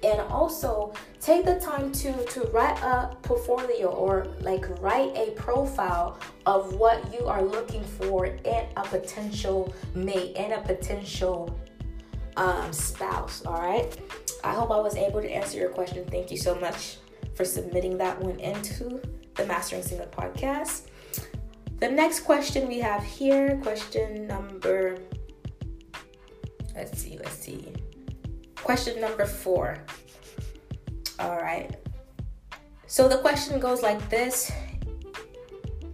And 0.05 0.21
also 0.21 0.93
take 1.19 1.45
the 1.45 1.59
time 1.59 1.91
to 1.93 2.11
to 2.25 2.41
write 2.53 2.79
a 2.83 3.17
portfolio 3.23 3.87
or 3.87 4.27
like 4.41 4.65
write 4.79 5.11
a 5.17 5.31
profile 5.31 6.19
of 6.45 6.75
what 6.75 7.11
you 7.11 7.25
are 7.25 7.41
looking 7.41 7.83
for 7.83 8.27
in 8.27 8.65
a 8.77 8.83
potential 8.83 9.73
mate 9.95 10.37
and 10.37 10.53
a 10.53 10.61
potential 10.61 11.59
um, 12.37 12.71
spouse. 12.71 13.43
All 13.45 13.59
right. 13.59 13.97
I 14.43 14.53
hope 14.53 14.69
I 14.69 14.79
was 14.79 14.95
able 14.95 15.21
to 15.21 15.29
answer 15.29 15.57
your 15.57 15.69
question. 15.69 16.05
Thank 16.05 16.29
you 16.29 16.37
so 16.37 16.53
much 16.59 16.97
for 17.33 17.43
submitting 17.45 17.97
that 17.97 18.21
one 18.21 18.39
into 18.39 19.01
the 19.33 19.45
Mastering 19.45 19.81
Single 19.81 20.07
podcast. 20.07 20.83
The 21.79 21.89
next 21.89 22.21
question 22.21 22.67
we 22.67 22.79
have 22.79 23.03
here, 23.03 23.59
question 23.61 24.27
number, 24.27 24.97
let's 26.73 27.01
see, 27.01 27.17
let's 27.17 27.37
see. 27.37 27.73
Question 28.65 28.99
number 28.99 29.27
four. 29.27 29.77
All 31.19 31.37
right. 31.37 31.69
So 32.87 33.07
the 33.07 33.19
question 33.19 33.59
goes 33.59 33.83
like 33.83 34.09
this. 34.09 34.51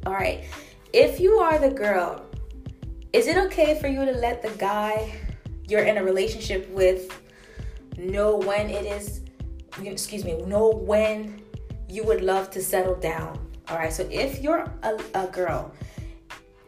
All 0.05 0.13
right. 0.13 0.45
If 0.93 1.19
you 1.19 1.33
are 1.39 1.59
the 1.59 1.69
girl, 1.69 2.25
is 3.11 3.27
it 3.27 3.35
okay 3.35 3.77
for 3.77 3.89
you 3.89 4.05
to 4.05 4.13
let 4.13 4.41
the 4.41 4.51
guy 4.51 5.13
you're 5.67 5.83
in 5.83 5.97
a 5.97 6.03
relationship 6.03 6.69
with 6.69 7.11
know 7.97 8.37
when 8.37 8.69
it 8.69 8.85
is 8.85 9.19
excuse 9.83 10.23
me, 10.23 10.41
know 10.43 10.69
when 10.69 11.41
you 11.89 12.05
would 12.05 12.21
love 12.21 12.49
to 12.51 12.61
settle 12.61 12.95
down. 12.95 13.51
All 13.67 13.77
right, 13.77 13.91
so 13.91 14.07
if 14.09 14.41
you're 14.41 14.63
a, 14.83 14.97
a 15.13 15.27
girl, 15.27 15.73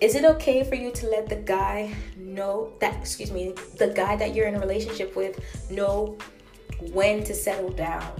is 0.01 0.15
it 0.15 0.25
okay 0.25 0.65
for 0.65 0.75
you 0.75 0.91
to 0.91 1.07
let 1.07 1.29
the 1.29 1.37
guy 1.37 1.95
know 2.33 2.73
that, 2.79 2.95
excuse 2.99 3.31
me, 3.31 3.53
the 3.77 3.87
guy 3.87 4.15
that 4.15 4.33
you're 4.35 4.47
in 4.47 4.55
a 4.55 4.59
relationship 4.59 5.15
with 5.15 5.39
know 5.71 6.17
when 6.91 7.23
to 7.23 7.33
settle 7.33 7.69
down? 7.69 8.11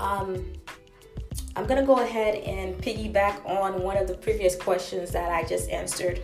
Um, 0.00 0.52
I'm 1.54 1.66
gonna 1.66 1.86
go 1.86 2.00
ahead 2.00 2.36
and 2.36 2.76
piggyback 2.78 3.44
on 3.46 3.82
one 3.82 3.96
of 3.96 4.06
the 4.08 4.14
previous 4.14 4.54
questions 4.56 5.10
that 5.12 5.32
I 5.32 5.44
just 5.44 5.70
answered 5.70 6.20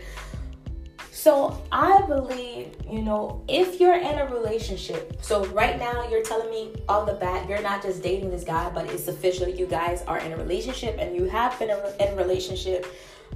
so 1.23 1.63
I 1.71 2.03
believe, 2.03 2.75
you 2.91 3.01
know, 3.01 3.45
if 3.47 3.79
you're 3.79 3.95
in 3.95 4.19
a 4.19 4.27
relationship, 4.35 5.19
so 5.23 5.45
right 5.51 5.79
now 5.79 6.09
you're 6.09 6.25
telling 6.25 6.51
me 6.51 6.75
all 6.89 7.07
the 7.07 7.13
bat, 7.13 7.49
you're 7.49 7.63
not 7.63 7.81
just 7.81 8.03
dating 8.03 8.33
this 8.33 8.43
guy, 8.43 8.69
but 8.71 8.91
it's 8.91 9.07
official. 9.07 9.47
You 9.47 9.67
guys 9.67 10.03
are 10.09 10.19
in 10.19 10.33
a 10.33 10.37
relationship 10.37 10.97
and 10.99 11.15
you 11.15 11.27
have 11.27 11.57
been 11.61 11.71
in 11.71 12.09
a 12.09 12.17
relationship 12.17 12.87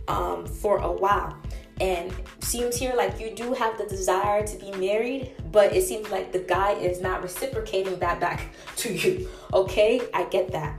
um, 0.08 0.46
for 0.46 0.78
a 0.78 0.90
while. 0.90 1.40
And 1.80 2.14
seems 2.40 2.76
here 2.76 2.94
like 2.96 3.20
you 3.20 3.34
do 3.34 3.52
have 3.52 3.76
the 3.76 3.84
desire 3.84 4.46
to 4.46 4.58
be 4.58 4.70
married, 4.72 5.32
but 5.52 5.74
it 5.74 5.82
seems 5.82 6.10
like 6.10 6.32
the 6.32 6.38
guy 6.38 6.72
is 6.72 7.00
not 7.00 7.22
reciprocating 7.22 7.98
that 7.98 8.18
back 8.18 8.52
to 8.76 8.92
you. 8.92 9.28
Okay, 9.52 10.00
I 10.14 10.24
get 10.24 10.50
that. 10.52 10.78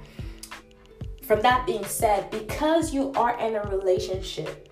From 1.23 1.41
that 1.41 1.65
being 1.65 1.83
said, 1.83 2.31
because 2.31 2.93
you 2.93 3.11
are 3.13 3.37
in 3.39 3.55
a 3.55 3.63
relationship, 3.63 4.67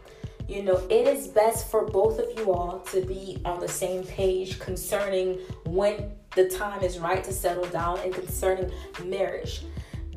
you 0.47 0.63
know, 0.63 0.77
it 0.89 1.07
is 1.07 1.27
best 1.27 1.69
for 1.69 1.85
both 1.85 2.19
of 2.19 2.25
you 2.37 2.53
all 2.53 2.79
to 2.79 3.01
be 3.01 3.41
on 3.45 3.59
the 3.59 3.67
same 3.67 4.03
page 4.03 4.59
concerning 4.59 5.39
when 5.65 6.11
the 6.35 6.47
time 6.49 6.81
is 6.83 6.99
right 6.99 7.23
to 7.23 7.33
settle 7.33 7.65
down 7.65 7.99
and 7.99 8.13
concerning 8.13 8.71
marriage. 9.03 9.63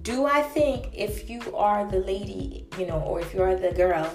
Do 0.03 0.27
I 0.27 0.43
think 0.43 0.91
if 0.95 1.29
you 1.29 1.41
are 1.57 1.91
the 1.91 2.01
lady, 2.01 2.67
you 2.79 2.87
know, 2.87 3.01
or 3.01 3.21
if 3.21 3.35
you 3.35 3.43
are 3.43 3.57
the 3.57 3.73
girl, 3.73 4.11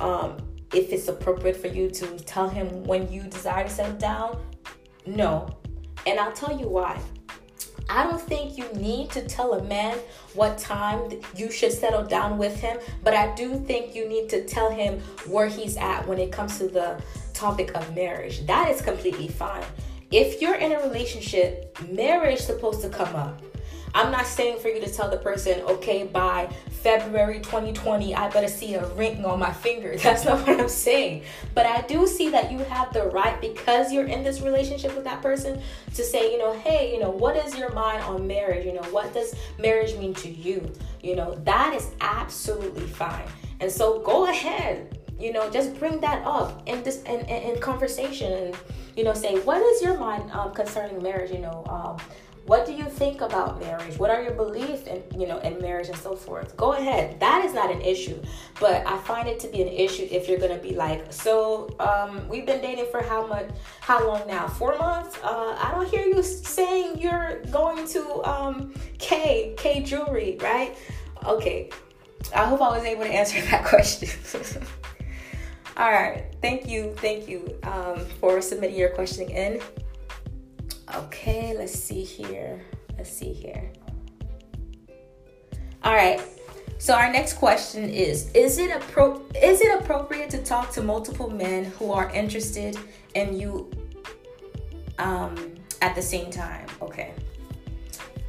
um, 0.00 0.36
if 0.74 0.92
it's 0.92 1.08
appropriate 1.08 1.56
for 1.56 1.68
you 1.68 1.88
to 1.90 2.18
tell 2.20 2.48
him 2.48 2.84
when 2.84 3.10
you 3.10 3.22
desire 3.22 3.64
to 3.64 3.70
settle 3.70 3.96
down? 3.96 4.42
No. 5.06 5.48
And 6.06 6.18
I'll 6.18 6.32
tell 6.32 6.58
you 6.58 6.68
why. 6.68 7.00
I 7.88 8.04
don't 8.04 8.20
think 8.20 8.56
you 8.56 8.66
need 8.72 9.10
to 9.10 9.26
tell 9.26 9.54
a 9.54 9.62
man 9.64 9.98
what 10.34 10.56
time 10.58 11.20
you 11.36 11.50
should 11.50 11.72
settle 11.72 12.02
down 12.02 12.38
with 12.38 12.58
him, 12.58 12.78
but 13.02 13.14
I 13.14 13.34
do 13.34 13.58
think 13.58 13.94
you 13.94 14.08
need 14.08 14.28
to 14.30 14.44
tell 14.44 14.70
him 14.70 15.00
where 15.28 15.48
he's 15.48 15.76
at 15.76 16.06
when 16.06 16.18
it 16.18 16.32
comes 16.32 16.58
to 16.58 16.68
the 16.68 17.00
topic 17.34 17.74
of 17.74 17.94
marriage. 17.94 18.46
That 18.46 18.70
is 18.70 18.80
completely 18.80 19.28
fine. 19.28 19.64
If 20.10 20.40
you're 20.40 20.54
in 20.54 20.72
a 20.72 20.80
relationship, 20.80 21.76
marriage 21.90 22.38
is 22.38 22.46
supposed 22.46 22.80
to 22.82 22.88
come 22.88 23.14
up. 23.14 23.42
I'm 23.94 24.10
not 24.10 24.26
saying 24.26 24.58
for 24.58 24.68
you 24.68 24.80
to 24.80 24.92
tell 24.92 25.08
the 25.08 25.16
person, 25.16 25.60
okay, 25.62 26.04
by 26.04 26.48
February 26.82 27.38
2020, 27.38 28.12
I 28.14 28.28
better 28.28 28.48
see 28.48 28.74
a 28.74 28.84
ring 28.94 29.24
on 29.24 29.38
my 29.38 29.52
finger. 29.52 29.96
That's 30.02 30.24
not 30.24 30.46
what 30.46 30.60
I'm 30.60 30.68
saying. 30.68 31.22
But 31.54 31.66
I 31.66 31.82
do 31.82 32.06
see 32.06 32.28
that 32.30 32.50
you 32.50 32.58
have 32.58 32.92
the 32.92 33.04
right, 33.04 33.40
because 33.40 33.92
you're 33.92 34.06
in 34.06 34.24
this 34.24 34.40
relationship 34.40 34.96
with 34.96 35.04
that 35.04 35.22
person, 35.22 35.62
to 35.94 36.02
say, 36.02 36.32
you 36.32 36.38
know, 36.38 36.52
hey, 36.58 36.92
you 36.92 36.98
know, 36.98 37.10
what 37.10 37.36
is 37.36 37.56
your 37.56 37.72
mind 37.72 38.02
on 38.02 38.26
marriage? 38.26 38.66
You 38.66 38.72
know, 38.72 38.82
what 38.90 39.14
does 39.14 39.34
marriage 39.60 39.96
mean 39.96 40.12
to 40.14 40.28
you? 40.28 40.72
You 41.00 41.14
know, 41.14 41.36
that 41.44 41.72
is 41.74 41.92
absolutely 42.00 42.86
fine. 42.86 43.26
And 43.60 43.70
so 43.70 44.00
go 44.00 44.28
ahead, 44.28 44.98
you 45.20 45.32
know, 45.32 45.48
just 45.50 45.78
bring 45.78 46.00
that 46.00 46.26
up 46.26 46.62
in 46.66 46.82
this 46.82 47.02
in, 47.04 47.20
in, 47.20 47.54
in 47.54 47.60
conversation 47.60 48.32
and 48.32 48.56
you 48.96 49.04
know, 49.04 49.14
say, 49.14 49.38
what 49.40 49.60
is 49.60 49.82
your 49.82 49.98
mind 49.98 50.30
um, 50.32 50.52
concerning 50.52 51.02
marriage? 51.02 51.30
You 51.30 51.38
know, 51.38 51.64
um, 51.68 51.96
what 52.46 52.66
do 52.66 52.72
you 52.72 52.84
think 52.84 53.22
about 53.22 53.58
marriage? 53.60 53.98
What 53.98 54.10
are 54.10 54.22
your 54.22 54.34
beliefs 54.34 54.86
in 54.86 55.02
you 55.18 55.26
know 55.26 55.38
in 55.38 55.60
marriage 55.60 55.88
and 55.88 55.96
so 55.96 56.14
forth? 56.14 56.56
Go 56.56 56.72
ahead. 56.72 57.18
That 57.20 57.44
is 57.44 57.54
not 57.54 57.70
an 57.70 57.80
issue, 57.80 58.20
but 58.60 58.86
I 58.86 58.98
find 58.98 59.28
it 59.28 59.40
to 59.40 59.48
be 59.48 59.62
an 59.62 59.68
issue 59.68 60.06
if 60.10 60.28
you're 60.28 60.38
gonna 60.38 60.58
be 60.58 60.74
like, 60.74 61.12
so 61.12 61.74
um, 61.80 62.28
we've 62.28 62.44
been 62.44 62.60
dating 62.60 62.86
for 62.90 63.02
how 63.02 63.26
much? 63.26 63.48
How 63.80 64.06
long 64.06 64.26
now? 64.26 64.46
Four 64.46 64.76
months? 64.76 65.18
Uh, 65.22 65.56
I 65.58 65.70
don't 65.72 65.88
hear 65.88 66.06
you 66.06 66.22
saying 66.22 66.98
you're 66.98 67.42
going 67.50 67.86
to 67.88 68.22
um, 68.24 68.74
K 68.98 69.54
K 69.56 69.82
jewelry, 69.82 70.36
right? 70.42 70.76
Okay. 71.24 71.70
I 72.34 72.44
hope 72.46 72.60
I 72.62 72.76
was 72.76 72.84
able 72.84 73.04
to 73.04 73.10
answer 73.10 73.40
that 73.50 73.64
question. 73.64 74.08
All 75.76 75.90
right. 75.90 76.26
Thank 76.40 76.68
you. 76.68 76.94
Thank 76.98 77.28
you 77.28 77.58
um, 77.64 78.00
for 78.20 78.40
submitting 78.40 78.76
your 78.76 78.90
question 78.90 79.28
in. 79.28 79.60
Okay, 80.94 81.54
let's 81.56 81.72
see 81.72 82.02
here. 82.02 82.62
Let's 82.96 83.10
see 83.10 83.32
here. 83.32 83.72
All 85.82 85.94
right. 85.94 86.20
So 86.78 86.94
our 86.94 87.10
next 87.10 87.34
question 87.34 87.88
is 87.88 88.30
is 88.32 88.58
it 88.58 88.70
appro- 88.70 89.22
is 89.42 89.60
it 89.60 89.80
appropriate 89.80 90.30
to 90.30 90.42
talk 90.42 90.70
to 90.72 90.82
multiple 90.82 91.30
men 91.30 91.64
who 91.64 91.92
are 91.92 92.10
interested 92.10 92.76
in 93.14 93.38
you 93.38 93.70
um, 94.98 95.54
at 95.82 95.94
the 95.94 96.02
same 96.02 96.30
time? 96.30 96.66
Okay. 96.82 97.14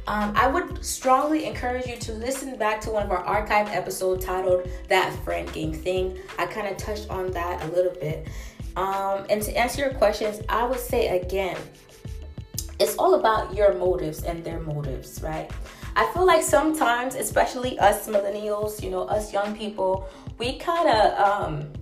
Um, 0.08 0.32
I 0.36 0.46
would 0.46 0.84
strongly 0.84 1.46
encourage 1.46 1.86
you 1.86 1.96
to 1.96 2.12
listen 2.12 2.56
back 2.56 2.80
to 2.82 2.90
one 2.90 3.02
of 3.02 3.10
our 3.10 3.24
archive 3.24 3.68
episodes 3.68 4.24
titled 4.24 4.68
That 4.88 5.12
Friend 5.24 5.52
Game 5.52 5.72
Thing. 5.72 6.18
I 6.38 6.46
kind 6.46 6.68
of 6.68 6.76
touched 6.76 7.10
on 7.10 7.32
that 7.32 7.64
a 7.64 7.66
little 7.68 7.92
bit. 7.92 8.28
Um, 8.76 9.24
and 9.30 9.42
to 9.42 9.56
answer 9.56 9.80
your 9.80 9.94
questions, 9.94 10.40
I 10.48 10.64
would 10.64 10.78
say 10.78 11.18
again, 11.20 11.56
it's 12.78 12.96
all 12.96 13.14
about 13.14 13.54
your 13.54 13.74
motives 13.74 14.22
and 14.24 14.44
their 14.44 14.60
motives, 14.60 15.20
right? 15.22 15.50
I 15.94 16.10
feel 16.12 16.26
like 16.26 16.42
sometimes, 16.42 17.14
especially 17.14 17.78
us 17.78 18.06
millennials, 18.06 18.82
you 18.82 18.90
know, 18.90 19.02
us 19.04 19.32
young 19.32 19.56
people, 19.56 20.08
we 20.38 20.58
kind 20.58 20.88
of 20.88 21.18
um, 21.18 21.72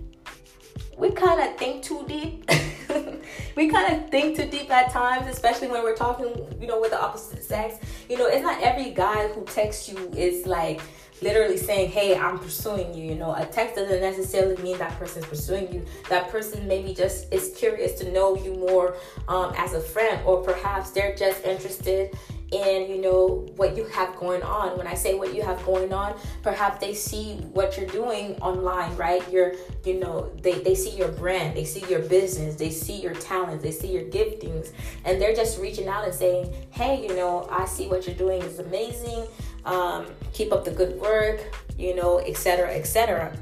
we 0.97 1.11
kind 1.11 1.41
of 1.41 1.57
think 1.57 1.83
too 1.83 2.05
deep. 2.07 2.49
we 3.55 3.69
kind 3.69 3.93
of 3.93 4.09
think 4.09 4.37
too 4.37 4.49
deep 4.49 4.71
at 4.71 4.91
times, 4.91 5.27
especially 5.27 5.67
when 5.67 5.83
we're 5.83 5.95
talking, 5.95 6.33
you 6.61 6.67
know, 6.67 6.79
with 6.79 6.91
the 6.91 7.01
opposite 7.01 7.43
sex. 7.43 7.77
You 8.09 8.17
know, 8.17 8.27
it's 8.27 8.43
not 8.43 8.61
every 8.61 8.91
guy 8.91 9.27
who 9.27 9.43
texts 9.45 9.89
you 9.89 10.09
is 10.15 10.45
like 10.45 10.79
literally 11.21 11.57
saying, 11.57 11.91
Hey, 11.91 12.17
I'm 12.17 12.37
pursuing 12.39 12.93
you. 12.93 13.05
You 13.05 13.15
know, 13.15 13.33
a 13.33 13.45
text 13.45 13.75
doesn't 13.75 14.01
necessarily 14.01 14.61
mean 14.61 14.77
that 14.77 14.97
person's 14.99 15.25
pursuing 15.25 15.71
you. 15.73 15.85
That 16.09 16.29
person 16.29 16.67
maybe 16.67 16.93
just 16.93 17.31
is 17.33 17.53
curious 17.55 17.93
to 17.99 18.11
know 18.11 18.35
you 18.35 18.53
more 18.53 18.95
um, 19.27 19.53
as 19.57 19.73
a 19.73 19.81
friend, 19.81 20.21
or 20.25 20.41
perhaps 20.43 20.91
they're 20.91 21.15
just 21.15 21.43
interested 21.45 22.17
in 22.51 22.89
you 22.89 23.01
know 23.01 23.47
what 23.55 23.75
you 23.75 23.85
have 23.85 24.15
going 24.17 24.43
on 24.43 24.77
when 24.77 24.85
i 24.85 24.93
say 24.93 25.15
what 25.15 25.33
you 25.33 25.41
have 25.41 25.63
going 25.65 25.91
on 25.91 26.15
perhaps 26.43 26.79
they 26.79 26.93
see 26.93 27.37
what 27.53 27.75
you're 27.75 27.87
doing 27.87 28.35
online 28.35 28.95
right 28.95 29.27
you're 29.31 29.53
you 29.83 29.99
know 29.99 30.31
they, 30.41 30.59
they 30.61 30.75
see 30.75 30.95
your 30.95 31.07
brand 31.07 31.57
they 31.57 31.65
see 31.65 31.83
your 31.89 32.01
business 32.01 32.55
they 32.55 32.69
see 32.69 33.01
your 33.01 33.15
talents 33.15 33.63
they 33.63 33.71
see 33.71 33.91
your 33.91 34.03
giftings 34.03 34.73
and 35.05 35.19
they're 35.19 35.35
just 35.35 35.59
reaching 35.59 35.87
out 35.87 36.05
and 36.05 36.13
saying 36.13 36.53
hey 36.69 37.01
you 37.01 37.15
know 37.15 37.47
i 37.49 37.65
see 37.65 37.87
what 37.87 38.05
you're 38.05 38.15
doing 38.15 38.41
is 38.43 38.59
amazing 38.59 39.25
um, 39.65 40.05
keep 40.33 40.51
up 40.53 40.63
the 40.63 40.71
good 40.71 40.99
work 40.99 41.41
you 41.77 41.95
know 41.95 42.19
etc 42.19 42.73
etc 42.73 43.35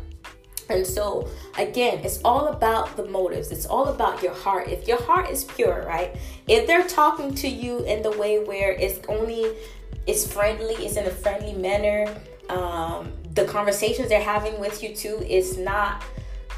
and 0.70 0.86
so, 0.86 1.30
again, 1.58 2.00
it's 2.04 2.20
all 2.24 2.48
about 2.48 2.96
the 2.96 3.06
motives. 3.06 3.52
It's 3.52 3.66
all 3.66 3.90
about 3.90 4.24
your 4.24 4.34
heart. 4.34 4.70
If 4.70 4.88
your 4.88 5.02
heart 5.02 5.30
is 5.30 5.44
pure, 5.44 5.86
right? 5.86 6.16
If 6.48 6.68
they're 6.68 6.88
talking 6.88 7.36
to 7.36 7.48
you 7.48 7.84
in 7.84 8.02
the 8.02 8.12
way 8.12 8.44
where 8.44 8.72
it's 8.72 9.06
only 9.08 9.56
it's 10.08 10.32
friendly, 10.32 10.76
it's 10.76 10.98
in 10.98 11.06
a 11.06 11.10
friendly 11.10 11.54
manner, 11.54 12.14
um, 12.50 13.14
the 13.34 13.46
conversations 13.46 14.10
they're 14.10 14.22
having 14.22 14.60
with 14.60 14.84
you 14.84 14.96
too 14.96 15.18
is 15.30 15.58
not 15.58 16.04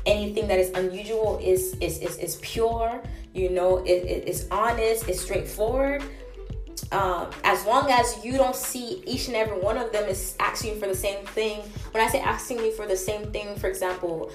anything 0.06 0.48
that 0.48 0.60
is 0.60 0.70
unusual. 0.72 1.40
is 1.44 1.76
is 1.82 2.00
is, 2.00 2.18
is 2.18 2.36
pure. 2.38 3.02
You 3.34 3.50
know, 3.50 3.78
it, 3.80 3.90
it, 3.90 4.28
it's 4.28 4.48
honest. 4.50 5.10
It's 5.10 5.22
straightforward 5.22 6.04
um, 6.92 7.30
as 7.44 7.66
long 7.66 7.90
as 7.90 8.24
you 8.24 8.34
don't 8.34 8.56
see 8.56 9.04
each 9.06 9.28
and 9.28 9.36
every 9.36 9.60
one 9.60 9.78
of 9.78 9.92
them 9.92 10.08
is 10.08 10.36
asking 10.40 10.80
for 10.80 10.88
the 10.88 10.96
same 10.96 11.26
thing. 11.28 11.62
When 11.92 12.04
I 12.04 12.08
say 12.08 12.20
asking 12.20 12.60
you 12.60 12.72
for 12.72 12.88
the 12.88 12.98
same 12.98 13.32
thing, 13.32 13.56
for 13.56 13.68
example, 13.68 14.32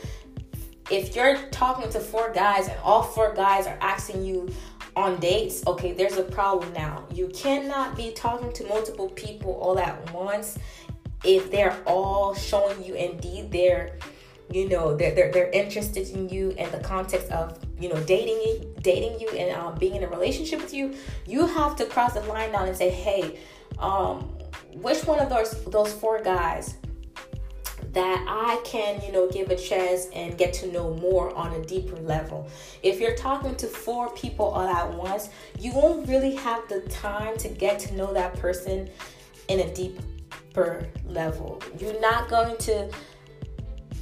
if 0.90 1.14
you're 1.14 1.36
talking 1.50 1.90
to 1.90 2.00
four 2.00 2.32
guys 2.32 2.68
and 2.68 2.78
all 2.82 3.02
four 3.02 3.32
guys 3.34 3.66
are 3.66 3.78
asking 3.80 4.24
you 4.24 4.48
on 4.96 5.20
dates, 5.20 5.64
okay, 5.66 5.92
there's 5.92 6.16
a 6.16 6.24
problem 6.24 6.72
now. 6.72 7.04
You 7.12 7.28
cannot 7.28 7.96
be 7.96 8.12
talking 8.12 8.52
to 8.54 8.64
multiple 8.66 9.08
people 9.10 9.52
all 9.52 9.78
at 9.78 10.12
once 10.12 10.58
if 11.24 11.50
they're 11.50 11.76
all 11.86 12.34
showing 12.34 12.82
you 12.82 12.94
indeed 12.94 13.50
they're 13.50 13.98
you 14.50 14.68
know 14.68 14.96
they're, 14.96 15.14
they're, 15.14 15.30
they're 15.30 15.50
interested 15.50 16.08
in 16.10 16.28
you 16.28 16.50
in 16.52 16.70
the 16.72 16.80
context 16.80 17.30
of 17.30 17.58
you 17.80 17.88
know 17.88 18.00
dating 18.04 18.74
dating 18.82 19.18
you 19.18 19.28
and 19.30 19.56
um, 19.56 19.74
being 19.78 19.96
in 19.96 20.04
a 20.04 20.08
relationship 20.08 20.60
with 20.60 20.74
you 20.74 20.94
you 21.26 21.46
have 21.46 21.74
to 21.74 21.84
cross 21.86 22.14
the 22.14 22.20
line 22.20 22.52
down 22.52 22.68
and 22.68 22.76
say 22.76 22.90
hey 22.90 23.38
um, 23.78 24.20
which 24.74 25.04
one 25.04 25.18
of 25.18 25.28
those 25.28 25.64
those 25.64 25.92
four 25.92 26.22
guys 26.22 26.76
that 27.92 28.24
I 28.28 28.60
can, 28.64 29.02
you 29.02 29.10
know, 29.10 29.28
give 29.28 29.50
a 29.50 29.56
chance 29.56 30.06
and 30.14 30.38
get 30.38 30.52
to 30.54 30.70
know 30.70 30.94
more 30.94 31.34
on 31.34 31.52
a 31.54 31.64
deeper 31.64 31.96
level. 31.96 32.48
If 32.82 33.00
you're 33.00 33.16
talking 33.16 33.56
to 33.56 33.66
four 33.66 34.10
people 34.14 34.46
all 34.46 34.68
at 34.68 34.92
once, 34.94 35.30
you 35.58 35.72
won't 35.72 36.08
really 36.08 36.34
have 36.36 36.68
the 36.68 36.82
time 36.82 37.36
to 37.38 37.48
get 37.48 37.78
to 37.80 37.94
know 37.96 38.12
that 38.12 38.34
person 38.34 38.88
in 39.48 39.60
a 39.60 39.74
deeper 39.74 40.86
level. 41.06 41.60
You're 41.78 42.00
not 42.00 42.28
going 42.28 42.56
to 42.58 42.90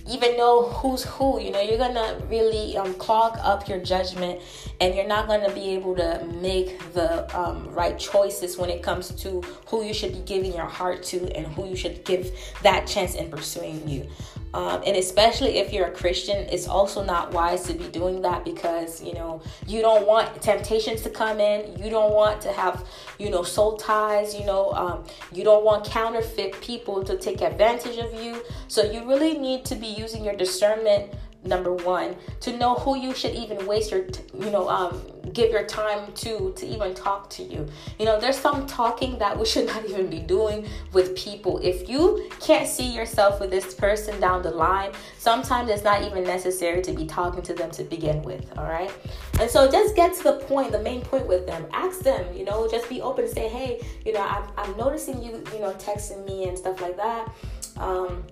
even 0.09 0.37
know 0.37 0.65
who's 0.69 1.05
who. 1.05 1.41
You 1.41 1.51
know, 1.51 1.61
you're 1.61 1.79
gonna 1.79 2.21
really 2.29 2.77
um, 2.77 2.95
clog 2.95 3.39
up 3.43 3.69
your 3.69 3.79
judgment, 3.79 4.41
and 4.81 4.95
you're 4.95 5.07
not 5.07 5.29
gonna 5.29 5.53
be 5.53 5.71
able 5.71 5.95
to 5.97 6.25
make 6.41 6.79
the 6.95 7.39
um, 7.39 7.73
right 7.75 7.99
choices 7.99 8.57
when 8.57 8.71
it 8.71 8.83
comes 8.83 9.11
to 9.23 9.43
who 9.67 9.85
you 9.85 9.93
should 9.93 10.13
be 10.13 10.21
giving 10.21 10.55
your 10.55 10.67
heart 10.67 11.03
to 11.05 11.31
and 11.37 11.47
who 11.49 11.69
you 11.69 11.77
should 11.77 12.05
give 12.05 12.31
that 12.63 12.87
chance 12.87 13.15
in 13.15 13.31
pursuing 13.31 13.87
you. 13.89 14.09
Um, 14.55 14.83
and 14.87 14.97
especially 14.97 15.59
if 15.59 15.73
you're 15.73 15.89
a 15.89 15.93
Christian, 15.93 16.37
it's 16.51 16.67
also 16.67 17.05
not 17.05 17.33
wise 17.33 17.65
to 17.65 17.75
be 17.75 17.87
doing 17.89 18.23
that 18.23 18.45
because 18.45 19.03
you 19.03 19.13
know 19.13 19.43
you 19.67 19.81
don't 19.81 20.07
want 20.07 20.41
temptations 20.41 21.03
to 21.03 21.11
come 21.11 21.39
in. 21.39 21.77
You 21.83 21.91
don't 21.91 22.13
want 22.13 22.41
to 22.43 22.53
have 22.53 22.87
you 23.19 23.31
know 23.31 23.43
soul 23.43 23.77
ties. 23.77 24.35
You 24.35 24.47
know 24.47 24.73
um, 24.73 25.05
you 25.33 25.45
don't 25.45 25.65
want 25.65 25.85
counterfeit 25.85 26.61
people 26.61 27.05
to 27.05 27.17
take 27.17 27.43
advantage 27.43 27.99
of 27.99 28.15
you. 28.15 28.43
So 28.69 28.91
you 28.91 29.07
really 29.07 29.37
need 29.37 29.65
to 29.67 29.75
be 29.75 29.87
using 29.87 30.25
your 30.25 30.35
discernment 30.35 31.13
number 31.45 31.73
one 31.73 32.17
to 32.41 32.57
know 32.57 32.75
who 32.75 32.97
you 32.97 33.15
should 33.15 33.35
even 33.35 33.65
waste 33.67 33.91
your 33.91 34.05
you 34.35 34.51
know 34.51 34.69
um 34.69 35.01
give 35.33 35.51
your 35.51 35.65
time 35.65 36.13
to 36.15 36.53
to 36.57 36.67
even 36.67 36.95
talk 36.95 37.29
to 37.31 37.43
you. 37.43 37.67
You 37.99 38.07
know 38.07 38.19
there's 38.19 38.39
some 38.39 38.67
talking 38.67 39.19
that 39.19 39.39
we 39.39 39.47
should 39.53 39.67
not 39.67 39.85
even 39.85 40.09
be 40.09 40.21
doing 40.21 40.67
with 40.93 41.17
people. 41.17 41.59
If 41.59 41.89
you 41.89 42.31
can't 42.41 42.69
see 42.69 42.93
yourself 42.95 43.41
with 43.41 43.51
this 43.51 43.75
person 43.75 44.21
down 44.21 44.43
the 44.43 44.51
line 44.51 44.93
sometimes 45.19 45.71
it's 45.71 45.85
not 45.85 46.03
even 46.03 46.25
necessary 46.25 46.83
to 46.83 46.93
be 46.93 47.05
talking 47.05 47.43
to 47.43 47.55
them 47.55 47.71
to 47.73 47.85
begin 47.85 48.23
with 48.23 48.57
all 48.59 48.65
right? 48.65 48.93
And 49.41 49.51
so 49.51 49.71
just 49.71 49.95
get 49.95 50.15
to 50.15 50.23
the 50.25 50.33
point 50.49 50.73
the 50.73 50.81
main 50.81 51.03
point 51.03 51.27
with 51.27 51.47
them. 51.47 51.67
Ask 51.73 52.01
them 52.01 52.35
you 52.37 52.45
know 52.45 52.69
just 52.69 52.89
be 52.89 53.01
open 53.01 53.25
and 53.25 53.33
say 53.33 53.49
hey 53.49 53.81
you 54.05 54.13
know 54.13 54.23
i'm, 54.23 54.45
I'm 54.57 54.77
noticing 54.77 55.23
you 55.23 55.43
you 55.53 55.61
know 55.61 55.73
texting 55.75 56.25
me 56.27 56.49
and 56.49 56.59
stuff 56.59 56.81
like 56.81 56.97
that. 56.97 57.33
Um 57.77 58.25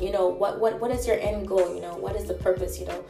you 0.00 0.10
know 0.10 0.28
what 0.28 0.60
what 0.60 0.80
what 0.80 0.90
is 0.90 1.06
your 1.06 1.18
end 1.20 1.46
goal 1.46 1.74
you 1.74 1.80
know 1.80 1.96
what 1.96 2.16
is 2.16 2.26
the 2.26 2.34
purpose 2.34 2.78
you 2.78 2.86
know? 2.86 3.04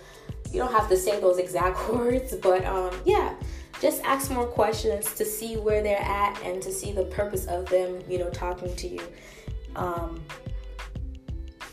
You 0.53 0.61
don't 0.61 0.73
have 0.73 0.89
to 0.89 0.97
say 0.97 1.21
those 1.21 1.39
exact 1.39 1.89
words 1.93 2.35
but 2.37 2.65
um 2.65 2.95
yeah 3.05 3.35
just 3.81 4.03
ask 4.05 4.31
more 4.31 4.47
questions 4.47 5.15
to 5.15 5.25
see 5.25 5.57
where 5.57 5.83
they're 5.83 5.99
at 5.99 6.41
and 6.43 6.63
to 6.63 6.73
see 6.73 6.93
the 6.93 7.05
purpose 7.05 7.47
of 7.47 7.69
them 7.69 8.03
you 8.09 8.19
know 8.19 8.31
talking 8.31 8.75
to 8.77 8.89
you. 8.89 9.03
Um 9.77 10.23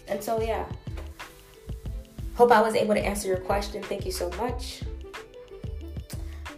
and 0.07 0.23
so 0.23 0.41
yeah. 0.41 0.65
Hope 2.35 2.51
i 2.51 2.61
was 2.61 2.75
able 2.75 2.95
to 2.95 3.05
answer 3.05 3.27
your 3.27 3.37
question. 3.37 3.83
Thank 3.83 4.05
you 4.05 4.11
so 4.11 4.29
much. 4.31 4.81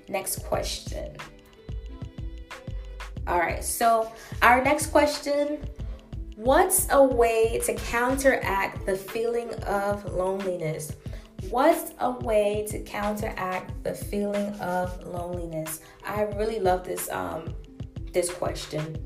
Next 0.07 0.45
question. 0.45 1.15
All 3.27 3.39
right 3.39 3.63
so 3.63 4.11
our 4.41 4.63
next 4.63 4.87
question 4.87 5.59
What's 6.35 6.87
a 6.89 7.03
way 7.03 7.61
to 7.65 7.75
counteract 7.75 8.87
the 8.87 8.95
feeling 8.95 9.53
of 9.65 10.03
loneliness? 10.11 10.91
What's 11.51 11.91
a 11.99 12.09
way 12.09 12.65
to 12.69 12.79
counteract 12.79 13.83
the 13.83 13.93
feeling 13.93 14.51
of 14.59 15.05
loneliness? 15.05 15.81
I 16.03 16.23
really 16.23 16.59
love 16.59 16.85
this 16.85 17.07
um 17.11 17.53
this 18.13 18.31
question 18.33 18.97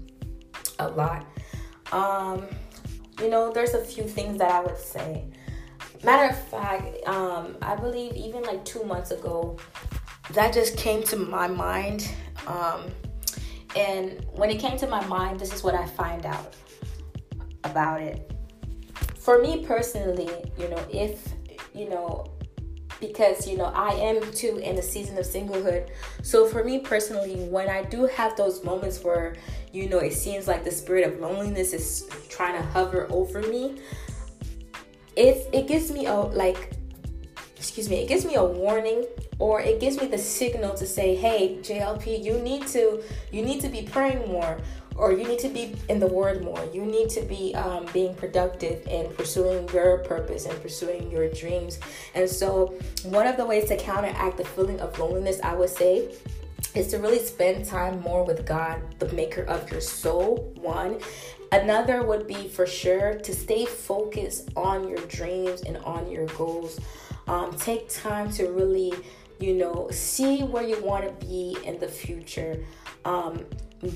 a 0.80 0.88
lot. 0.88 1.26
Um 1.92 2.48
you 3.22 3.30
know, 3.30 3.52
there's 3.52 3.74
a 3.74 3.84
few 3.84 4.04
things 4.04 4.38
that 4.38 4.50
I 4.50 4.62
would 4.62 4.78
say. 4.78 5.26
Matter 6.06 6.34
of 6.34 6.48
fact, 6.48 7.06
um 7.08 7.58
I 7.62 7.76
believe 7.76 8.13
even 8.13 8.44
like 8.44 8.63
2 8.63 8.86
months 8.86 9.12
ago 9.12 9.58
that 10.32 10.54
just 10.54 10.78
came 10.78 11.04
to 11.04 11.18
my 11.18 11.48
mind 11.48 12.10
um 12.48 12.86
and 13.76 14.26
when 14.32 14.50
it 14.50 14.60
came 14.60 14.78
to 14.78 14.88
my 14.88 15.06
mind, 15.08 15.42
this 15.42 15.54
is 15.54 15.62
what 15.62 15.76
I 15.76 15.86
find 15.86 16.26
out 16.26 16.56
about 17.70 18.02
it. 18.02 18.32
For 19.18 19.42
me 19.42 19.66
personally, 19.66 20.30
you 20.58 20.70
know, 20.70 20.86
if, 20.92 21.34
you 21.74 21.90
know, 21.90 22.38
because 23.00 23.48
you 23.48 23.58
know 23.58 23.66
I 23.66 23.90
am 23.90 24.32
too 24.32 24.58
in 24.58 24.76
the 24.76 24.82
season 24.82 25.18
of 25.18 25.26
singlehood. 25.26 25.90
So 26.24 26.48
for 26.48 26.64
me 26.64 26.80
personally, 26.80 27.36
when 27.48 27.70
I 27.70 27.84
do 27.84 28.06
have 28.06 28.36
those 28.36 28.64
moments 28.64 29.04
where 29.04 29.36
you 29.72 29.90
know 29.90 30.00
it 30.00 30.14
seems 30.14 30.48
like 30.48 30.64
the 30.64 30.72
spirit 30.72 31.06
of 31.06 31.20
loneliness 31.20 31.74
is 31.74 32.10
trying 32.30 32.60
to 32.60 32.68
hover 32.70 33.08
over 33.10 33.42
me, 33.42 33.80
it 35.16 35.48
it 35.54 35.68
gives 35.68 35.92
me 35.92 36.06
a 36.08 36.16
like 36.16 36.74
excuse 37.56 37.90
me, 37.90 37.98
it 37.98 38.08
gives 38.08 38.26
me 38.26 38.36
a 38.36 38.44
warning 38.44 39.06
or 39.40 39.62
it 39.62 39.80
gives 39.80 40.00
me 40.02 40.08
the 40.08 40.18
signal 40.18 40.74
to 40.76 40.86
say, 40.86 41.16
"Hey, 41.16 41.58
JLP, 41.62 42.24
you 42.24 42.40
need 42.40 42.66
to 42.68 43.04
you 43.32 43.44
need 43.44 43.62
to 43.62 43.70
be 43.70 43.84
praying 43.84 44.28
more 44.32 44.58
or 44.98 45.12
you 45.12 45.28
need 45.28 45.40
to 45.40 45.50
be 45.50 45.76
in 45.90 46.00
the 46.00 46.08
word 46.08 46.44
more. 46.44 46.68
You 46.74 46.84
need 46.86 47.10
to 47.12 47.22
be 47.22 47.54
um, 47.56 47.86
being 47.94 48.16
productive 48.16 48.86
and 48.88 49.16
pursuing 49.16 49.70
your 49.70 50.00
purpose 50.00 50.46
and 50.46 50.60
pursuing 50.62 51.12
your 51.12 51.30
dreams. 51.30 51.80
And 52.16 52.30
so, 52.30 52.74
one 53.04 53.28
of 53.28 53.38
the 53.38 53.46
ways 53.46 53.66
to 53.66 53.78
counteract 53.78 54.38
the 54.38 54.46
feeling 54.46 54.80
of 54.80 54.98
loneliness, 55.00 55.40
I 55.44 55.54
would 55.54 55.70
say, 55.70 56.10
is 56.74 56.88
to 56.88 56.98
really 56.98 57.20
spend 57.20 57.66
time 57.66 58.02
more 58.02 58.24
with 58.24 58.46
God, 58.46 58.82
the 59.00 59.12
maker 59.14 59.44
of 59.44 59.72
your 59.72 59.82
soul. 59.82 60.54
One. 60.60 61.00
Another 61.52 62.04
would 62.04 62.28
be 62.28 62.50
for 62.50 62.68
sure 62.68 63.14
to 63.20 63.34
stay 63.34 63.66
focused 63.66 64.50
on 64.58 64.88
your 64.90 65.00
dreams 65.08 65.62
and 65.62 65.78
on 65.78 66.12
your 66.12 66.26
goals. 66.28 66.78
Um, 67.28 67.54
take 67.58 67.90
time 67.90 68.32
to 68.34 68.48
really 68.48 68.94
you 69.39 69.54
know, 69.54 69.89
see 69.91 70.43
where 70.43 70.63
you 70.63 70.82
want 70.84 71.06
to 71.06 71.26
be 71.26 71.58
in 71.63 71.80
the 71.80 71.88
future. 71.88 72.63
Um, 73.06 73.45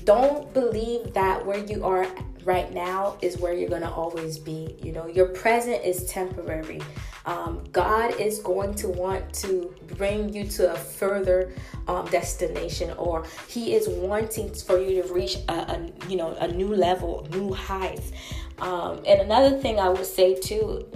don't 0.04 0.52
believe 0.54 1.12
that 1.14 1.44
where 1.44 1.58
you 1.58 1.84
are 1.84 2.06
right 2.44 2.72
now 2.72 3.16
is 3.20 3.38
where 3.38 3.52
you're 3.52 3.68
going 3.68 3.82
to 3.82 3.90
always 3.90 4.38
be. 4.38 4.76
You 4.82 4.92
know, 4.92 5.06
your 5.06 5.26
present 5.26 5.84
is 5.84 6.06
temporary. 6.06 6.80
Um, 7.26 7.64
God 7.72 8.18
is 8.20 8.38
going 8.40 8.74
to 8.76 8.88
want 8.88 9.32
to 9.34 9.74
bring 9.96 10.32
you 10.32 10.44
to 10.44 10.72
a 10.72 10.76
further 10.76 11.52
um, 11.86 12.06
destination, 12.06 12.90
or 12.92 13.24
He 13.46 13.74
is 13.74 13.88
wanting 13.88 14.52
for 14.54 14.78
you 14.78 15.02
to 15.02 15.12
reach 15.12 15.36
a, 15.48 15.52
a 15.52 15.88
you 16.08 16.16
know 16.16 16.34
a 16.40 16.48
new 16.48 16.74
level, 16.74 17.26
new 17.30 17.52
heights. 17.52 18.12
Um, 18.58 19.02
and 19.06 19.20
another 19.20 19.58
thing 19.58 19.78
I 19.78 19.88
would 19.88 20.06
say 20.06 20.34
too 20.34 20.86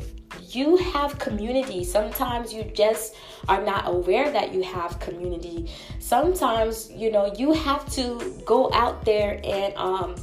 you 0.49 0.77
have 0.77 1.19
community. 1.19 1.85
Sometimes 1.85 2.53
you 2.53 2.65
just 2.65 3.15
are 3.49 3.63
not 3.63 3.87
aware 3.87 4.31
that 4.31 4.53
you 4.53 4.63
have 4.63 4.99
community. 5.01 5.71
Sometimes, 5.99 6.91
you 6.91 7.11
know, 7.11 7.33
you 7.37 7.53
have 7.53 7.91
to 7.95 8.35
go 8.45 8.71
out 8.73 9.05
there 9.05 9.41
and 9.45 9.75
um 9.77 10.17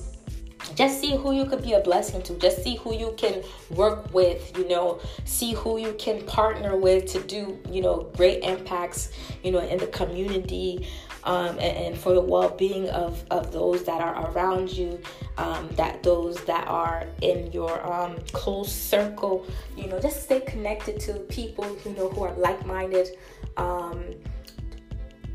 just 0.76 1.00
see 1.02 1.16
who 1.16 1.34
you 1.34 1.46
could 1.46 1.62
be 1.62 1.74
a 1.74 1.80
blessing 1.82 2.22
to 2.24 2.34
just 2.36 2.64
see 2.64 2.78
who 2.78 2.94
you 2.96 3.14
can 3.18 3.44
work 3.72 4.12
with 4.14 4.58
you 4.58 4.68
know 4.68 5.00
see 5.26 5.54
who 5.54 5.78
you 5.78 5.94
can 6.00 6.26
partner 6.26 6.78
with 6.78 7.06
to 7.06 7.22
do 7.24 7.60
you 7.70 7.82
know 7.82 8.10
great 8.16 8.44
impacts 8.44 9.12
you 9.44 9.52
know 9.52 9.60
in 9.60 9.78
the 9.78 9.88
community 9.88 10.88
um, 11.26 11.50
and, 11.52 11.62
and, 11.62 11.98
for 11.98 12.14
the 12.14 12.22
well-being 12.22 12.90
of, 12.90 13.24
of 13.32 13.52
those 13.52 13.84
that 13.84 14.02
are 14.02 14.32
around 14.32 14.70
you 14.72 15.00
um, 15.38 15.70
that 15.76 16.04
those 16.04 16.44
that 16.46 16.68
are 16.68 17.06
in 17.22 17.52
your 17.52 17.86
um, 17.92 18.18
close 18.32 18.72
circle 18.72 19.46
you 19.78 19.88
know 19.88 20.00
just 20.00 20.24
stay 20.24 20.42
connected 20.42 21.00
to 21.00 21.14
people 21.14 21.66
you 21.86 21.92
know 21.92 22.10
who 22.10 22.24
are 22.24 22.34
like-minded 22.34 23.10
um, 23.58 24.04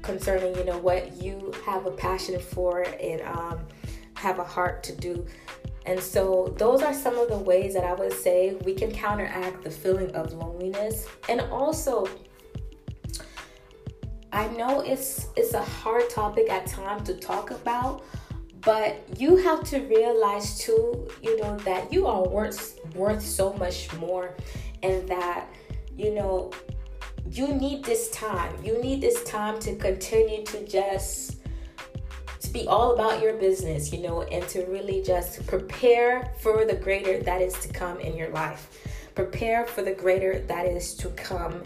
concerning 0.03 0.55
you 0.57 0.64
know 0.64 0.79
what 0.79 1.12
you 1.22 1.53
have 1.64 1.87
a 1.87 1.90
passion 1.90 2.38
for 2.38 2.83
and 3.01 3.22
um, 3.22 3.61
have 4.14 4.38
a 4.38 4.44
heart 4.44 4.83
to 4.83 4.94
do 4.96 5.27
and 5.88 5.98
so, 5.98 6.55
those 6.59 6.83
are 6.83 6.92
some 6.92 7.16
of 7.16 7.31
the 7.31 7.38
ways 7.38 7.72
that 7.72 7.83
I 7.83 7.94
would 7.94 8.12
say 8.12 8.59
we 8.62 8.74
can 8.74 8.92
counteract 8.92 9.64
the 9.64 9.70
feeling 9.70 10.14
of 10.14 10.35
loneliness. 10.35 11.07
And 11.31 11.40
also, 11.40 12.07
I 14.33 14.49
know 14.49 14.81
it's 14.81 15.29
it's 15.37 15.55
a 15.55 15.62
hard 15.62 16.11
topic 16.11 16.51
at 16.51 16.67
times 16.67 17.05
to 17.05 17.14
talk 17.14 17.51
about, 17.51 18.03
but 18.61 19.03
you 19.19 19.37
have 19.37 19.64
to 19.64 19.81
realize 19.81 20.59
too, 20.59 21.09
you 21.23 21.41
know, 21.41 21.57
that 21.59 21.93
you 21.93 22.07
are 22.07 22.27
worth 22.29 22.79
worth 22.95 23.23
so 23.23 23.53
much 23.55 23.93
more 23.95 24.35
and 24.83 25.09
that 25.09 25.49
you 25.97 26.14
know 26.14 26.53
you 27.31 27.49
need 27.49 27.85
this 27.85 28.11
time. 28.11 28.53
You 28.62 28.83
need 28.83 29.01
this 29.01 29.25
time 29.25 29.59
to 29.61 29.77
continue 29.77 30.45
to 30.45 30.67
just 30.67 31.37
to 32.41 32.53
be 32.53 32.67
all 32.67 32.95
about 32.95 33.23
your 33.23 33.35
business, 33.35 33.93
you 33.93 34.01
know, 34.01 34.23
and 34.23 34.47
to 34.49 34.64
really 34.67 35.03
just 35.03 35.47
prepare 35.47 36.33
for 36.41 36.64
the 36.64 36.75
greater 36.75 37.23
that 37.23 37.41
is 37.41 37.55
to 37.61 37.69
come 37.69 38.01
in 38.01 38.17
your 38.17 38.31
life. 38.31 38.71
Prepare 39.14 39.67
for 39.67 39.83
the 39.83 39.93
greater 39.93 40.41
that 40.41 40.67
is 40.67 40.95
to 40.95 41.09
come 41.11 41.62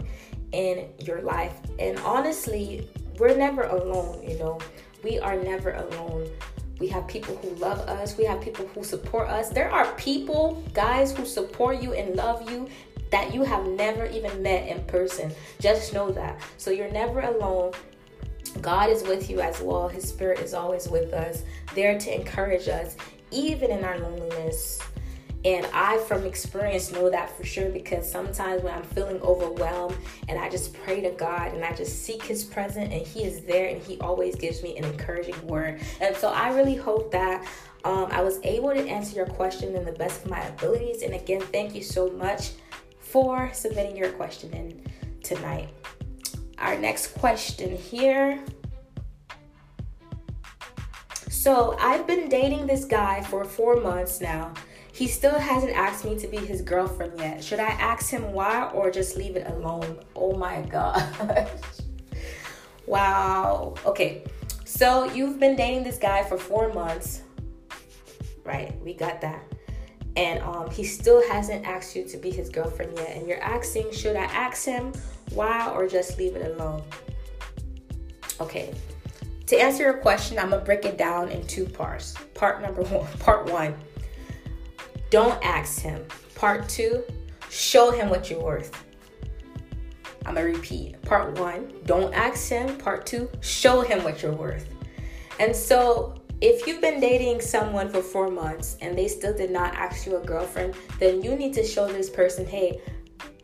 in 0.53 0.87
your 0.99 1.21
life. 1.21 1.53
And 1.79 1.97
honestly, 1.99 2.87
we're 3.19 3.35
never 3.35 3.63
alone, 3.63 4.23
you 4.27 4.37
know. 4.39 4.59
We 5.03 5.19
are 5.19 5.35
never 5.35 5.73
alone. 5.73 6.29
We 6.79 6.87
have 6.87 7.07
people 7.07 7.35
who 7.37 7.49
love 7.55 7.79
us. 7.79 8.17
We 8.17 8.23
have 8.25 8.41
people 8.41 8.67
who 8.67 8.83
support 8.83 9.27
us. 9.29 9.49
There 9.49 9.69
are 9.69 9.93
people, 9.95 10.63
guys, 10.73 11.15
who 11.15 11.25
support 11.25 11.81
you 11.81 11.93
and 11.93 12.15
love 12.15 12.49
you 12.49 12.69
that 13.11 13.33
you 13.33 13.43
have 13.43 13.67
never 13.67 14.07
even 14.07 14.41
met 14.41 14.67
in 14.67 14.83
person. 14.85 15.31
Just 15.59 15.93
know 15.93 16.11
that. 16.11 16.39
So 16.57 16.71
you're 16.71 16.91
never 16.91 17.19
alone. 17.19 17.73
God 18.61 18.89
is 18.89 19.03
with 19.03 19.29
you 19.29 19.39
as 19.39 19.61
well. 19.61 19.87
His 19.87 20.07
spirit 20.07 20.39
is 20.39 20.53
always 20.53 20.87
with 20.87 21.13
us, 21.13 21.43
there 21.75 21.97
to 21.99 22.15
encourage 22.15 22.67
us, 22.67 22.95
even 23.31 23.71
in 23.71 23.83
our 23.83 23.99
loneliness. 23.99 24.79
And 25.45 25.65
I, 25.73 25.97
from 26.07 26.25
experience, 26.25 26.91
know 26.91 27.09
that 27.09 27.35
for 27.35 27.43
sure 27.43 27.69
because 27.69 28.09
sometimes 28.09 28.63
when 28.63 28.73
I'm 28.73 28.83
feeling 28.83 29.21
overwhelmed 29.21 29.97
and 30.29 30.39
I 30.39 30.49
just 30.49 30.73
pray 30.73 31.01
to 31.01 31.11
God 31.11 31.53
and 31.53 31.65
I 31.65 31.73
just 31.73 32.03
seek 32.03 32.23
His 32.23 32.45
presence 32.45 32.93
and 32.93 33.05
He 33.05 33.23
is 33.23 33.41
there 33.41 33.67
and 33.67 33.81
He 33.81 33.99
always 33.99 34.35
gives 34.35 34.63
me 34.63 34.77
an 34.77 34.85
encouraging 34.85 35.45
word. 35.45 35.81
And 35.99 36.15
so 36.15 36.29
I 36.29 36.53
really 36.53 36.75
hope 36.75 37.11
that 37.11 37.45
um, 37.83 38.07
I 38.11 38.21
was 38.21 38.39
able 38.43 38.69
to 38.69 38.87
answer 38.87 39.15
your 39.15 39.25
question 39.25 39.75
in 39.75 39.83
the 39.83 39.91
best 39.91 40.23
of 40.23 40.31
my 40.31 40.39
abilities. 40.41 41.01
And 41.01 41.13
again, 41.13 41.41
thank 41.41 41.75
you 41.75 41.83
so 41.83 42.09
much 42.09 42.51
for 42.99 43.51
submitting 43.53 43.97
your 43.97 44.11
question 44.13 44.53
in 44.53 44.85
tonight. 45.21 45.69
Our 46.57 46.77
next 46.77 47.15
question 47.15 47.75
here. 47.75 48.41
So 51.29 51.75
I've 51.77 52.07
been 52.07 52.29
dating 52.29 52.67
this 52.67 52.85
guy 52.85 53.21
for 53.23 53.43
four 53.43 53.81
months 53.81 54.21
now. 54.21 54.53
He 54.93 55.07
still 55.07 55.39
hasn't 55.39 55.73
asked 55.75 56.05
me 56.05 56.15
to 56.19 56.27
be 56.27 56.37
his 56.37 56.61
girlfriend 56.61 57.13
yet. 57.17 57.43
Should 57.43 57.59
I 57.59 57.69
ask 57.69 58.11
him 58.11 58.31
why 58.31 58.69
or 58.69 58.91
just 58.91 59.17
leave 59.17 59.35
it 59.35 59.47
alone? 59.47 59.97
Oh 60.15 60.37
my 60.37 60.61
gosh. 60.61 61.03
wow. 62.85 63.73
Okay. 63.87 64.23
So 64.65 65.05
you've 65.05 65.39
been 65.39 65.55
dating 65.55 65.83
this 65.83 65.97
guy 65.97 66.21
for 66.23 66.37
four 66.37 66.71
months. 66.73 67.23
Right. 68.43 68.79
We 68.83 68.93
got 68.93 69.19
that. 69.21 69.43
And 70.15 70.43
um, 70.43 70.69
he 70.69 70.83
still 70.83 71.27
hasn't 71.27 71.65
asked 71.65 71.95
you 71.95 72.03
to 72.09 72.17
be 72.17 72.29
his 72.29 72.49
girlfriend 72.49 72.95
yet. 72.95 73.17
And 73.17 73.27
you're 73.27 73.41
asking, 73.41 73.91
should 73.93 74.15
I 74.15 74.25
ask 74.25 74.63
him 74.63 74.93
why 75.31 75.71
or 75.71 75.87
just 75.87 76.19
leave 76.19 76.35
it 76.35 76.51
alone? 76.51 76.83
Okay. 78.39 78.71
To 79.47 79.57
answer 79.57 79.81
your 79.81 79.97
question, 79.97 80.37
I'm 80.37 80.51
gonna 80.51 80.63
break 80.63 80.85
it 80.85 80.99
down 80.99 81.29
in 81.29 81.47
two 81.47 81.65
parts. 81.65 82.13
Part 82.35 82.61
number 82.61 82.83
one, 82.83 83.07
part 83.17 83.49
one 83.49 83.75
don't 85.13 85.45
ask 85.45 85.79
him. 85.79 86.03
Part 86.33 86.67
two, 86.67 87.03
show 87.51 87.91
him 87.91 88.09
what 88.09 88.31
you're 88.31 88.41
worth. 88.41 88.83
I'm 90.25 90.33
gonna 90.33 90.47
repeat. 90.47 90.99
Part 91.03 91.37
one, 91.37 91.71
don't 91.85 92.11
ask 92.15 92.49
him. 92.49 92.77
Part 92.79 93.05
two, 93.05 93.29
show 93.39 93.81
him 93.81 94.03
what 94.03 94.23
you're 94.23 94.33
worth. 94.33 94.67
And 95.39 95.55
so, 95.55 96.15
if 96.41 96.65
you've 96.65 96.81
been 96.81 96.99
dating 96.99 97.41
someone 97.41 97.89
for 97.89 98.01
four 98.01 98.31
months 98.31 98.75
and 98.81 98.97
they 98.97 99.07
still 99.07 99.37
did 99.37 99.51
not 99.51 99.75
ask 99.75 100.07
you 100.07 100.17
a 100.17 100.25
girlfriend, 100.25 100.73
then 100.97 101.21
you 101.21 101.35
need 101.35 101.53
to 101.53 101.63
show 101.63 101.87
this 101.87 102.09
person, 102.09 102.43
hey, 102.43 102.81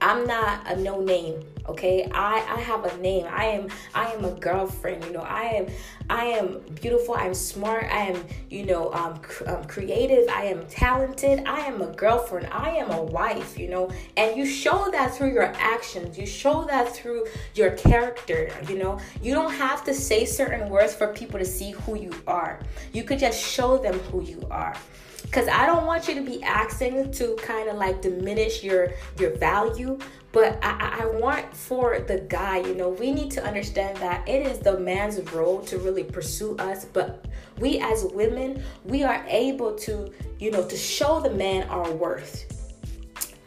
I'm 0.01 0.25
not 0.25 0.65
a 0.67 0.75
no 0.75 1.01
name 1.01 1.43
okay? 1.69 2.09
I 2.11 2.35
i 2.57 2.59
have 2.61 2.83
a 2.85 2.97
name. 2.97 3.25
I 3.29 3.45
am 3.45 3.69
i 3.93 4.11
am 4.11 4.25
a 4.25 4.31
girlfriend 4.31 5.05
you 5.05 5.11
know? 5.11 5.21
I 5.21 5.43
am 5.43 5.67
i 6.09 6.25
am 6.25 6.61
beautiful. 6.81 7.15
I'm 7.15 7.33
smart. 7.33 7.85
I 7.85 8.05
am 8.11 8.23
you 8.49 8.65
know 8.65 8.91
um, 8.93 9.17
cr- 9.19 9.47
um, 9.49 9.63
creative. 9.65 10.27
I 10.29 10.45
am 10.45 10.65
talented. 10.67 11.43
I 11.45 11.59
am 11.61 11.81
a 11.81 11.87
girlfriend. 11.87 12.47
I 12.51 12.69
am 12.77 12.91
a 12.91 13.01
wife 13.01 13.57
you 13.57 13.69
know? 13.69 13.91
And 14.17 14.35
you 14.35 14.45
show 14.45 14.89
that 14.91 15.15
through 15.15 15.33
your 15.33 15.51
actions. 15.55 16.17
You 16.17 16.25
show 16.25 16.65
that 16.65 16.89
through 16.95 17.27
your 17.55 17.71
character 17.71 18.49
you 18.67 18.77
know? 18.77 18.99
You 19.21 19.33
don't 19.33 19.53
have 19.53 19.83
to 19.85 19.93
say 19.93 20.25
certain 20.25 20.69
words 20.69 20.93
for 20.95 21.13
people 21.13 21.39
to 21.39 21.45
see 21.45 21.71
who 21.71 21.95
you 21.95 22.13
are. 22.27 22.59
You 22.93 23.03
could 23.03 23.19
just 23.19 23.41
show 23.41 23.77
them 23.77 23.99
who 24.11 24.23
you 24.23 24.41
are 24.49 24.75
because 25.21 25.47
i 25.47 25.65
don't 25.65 25.85
want 25.85 26.07
you 26.07 26.15
to 26.15 26.21
be 26.21 26.41
asking 26.43 27.11
to 27.11 27.35
kind 27.37 27.69
of 27.69 27.77
like 27.77 28.01
diminish 28.01 28.63
your 28.63 28.91
your 29.17 29.35
value 29.37 29.97
but 30.31 30.59
I, 30.61 30.99
I 31.01 31.05
want 31.07 31.55
for 31.55 31.99
the 32.01 32.19
guy, 32.19 32.57
you 32.59 32.75
know, 32.75 32.89
we 32.89 33.11
need 33.11 33.31
to 33.31 33.43
understand 33.43 33.97
that 33.97 34.27
it 34.29 34.45
is 34.45 34.59
the 34.59 34.79
man's 34.79 35.19
role 35.31 35.61
to 35.61 35.79
really 35.79 36.03
pursue 36.03 36.55
us. 36.57 36.85
But 36.85 37.25
we 37.59 37.79
as 37.79 38.05
women, 38.13 38.63
we 38.83 39.03
are 39.03 39.25
able 39.27 39.73
to, 39.75 40.11
you 40.37 40.51
know, 40.51 40.63
to 40.67 40.77
show 40.77 41.19
the 41.19 41.31
man 41.31 41.67
our 41.69 41.91
worth. 41.91 42.58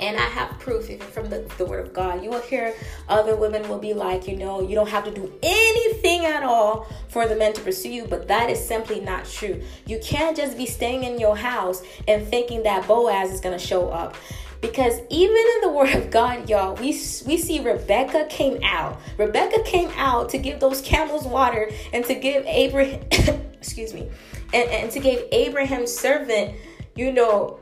And 0.00 0.16
I 0.16 0.22
have 0.22 0.58
proof 0.58 0.90
even 0.90 1.06
from 1.06 1.30
the, 1.30 1.48
the 1.58 1.64
word 1.64 1.86
of 1.86 1.92
God. 1.92 2.24
You 2.24 2.30
will 2.30 2.40
hear 2.40 2.74
other 3.08 3.36
women 3.36 3.68
will 3.68 3.78
be 3.78 3.94
like, 3.94 4.26
you 4.26 4.36
know, 4.36 4.60
you 4.60 4.74
don't 4.74 4.88
have 4.88 5.04
to 5.04 5.10
do 5.12 5.32
anything 5.42 6.24
at 6.24 6.42
all 6.42 6.86
for 7.08 7.28
the 7.28 7.36
men 7.36 7.52
to 7.52 7.60
pursue 7.60 7.90
you, 7.90 8.06
but 8.06 8.26
that 8.28 8.50
is 8.50 8.64
simply 8.64 9.00
not 9.00 9.24
true. 9.26 9.62
You 9.86 10.00
can't 10.02 10.36
just 10.36 10.56
be 10.56 10.66
staying 10.66 11.04
in 11.04 11.20
your 11.20 11.36
house 11.36 11.82
and 12.08 12.26
thinking 12.26 12.64
that 12.64 12.88
Boaz 12.88 13.30
is 13.30 13.40
going 13.40 13.56
to 13.56 13.64
show 13.64 13.90
up. 13.90 14.16
Because 14.62 15.00
even 15.10 15.36
in 15.36 15.60
the 15.60 15.68
Word 15.74 15.94
of 15.94 16.10
God, 16.10 16.48
y'all, 16.48 16.74
we, 16.76 16.88
we 17.26 17.36
see 17.36 17.60
Rebecca 17.60 18.26
came 18.30 18.58
out. 18.62 18.98
Rebecca 19.18 19.62
came 19.64 19.90
out 19.96 20.30
to 20.30 20.38
give 20.38 20.60
those 20.60 20.80
camels 20.80 21.26
water 21.26 21.68
and 21.92 22.04
to 22.06 22.14
give 22.14 22.46
Abraham, 22.46 23.02
excuse 23.52 23.92
me, 23.92 24.08
and, 24.54 24.70
and 24.70 24.90
to 24.92 25.00
give 25.00 25.24
Abraham's 25.32 25.92
servant, 25.92 26.54
you 26.94 27.12
know, 27.12 27.58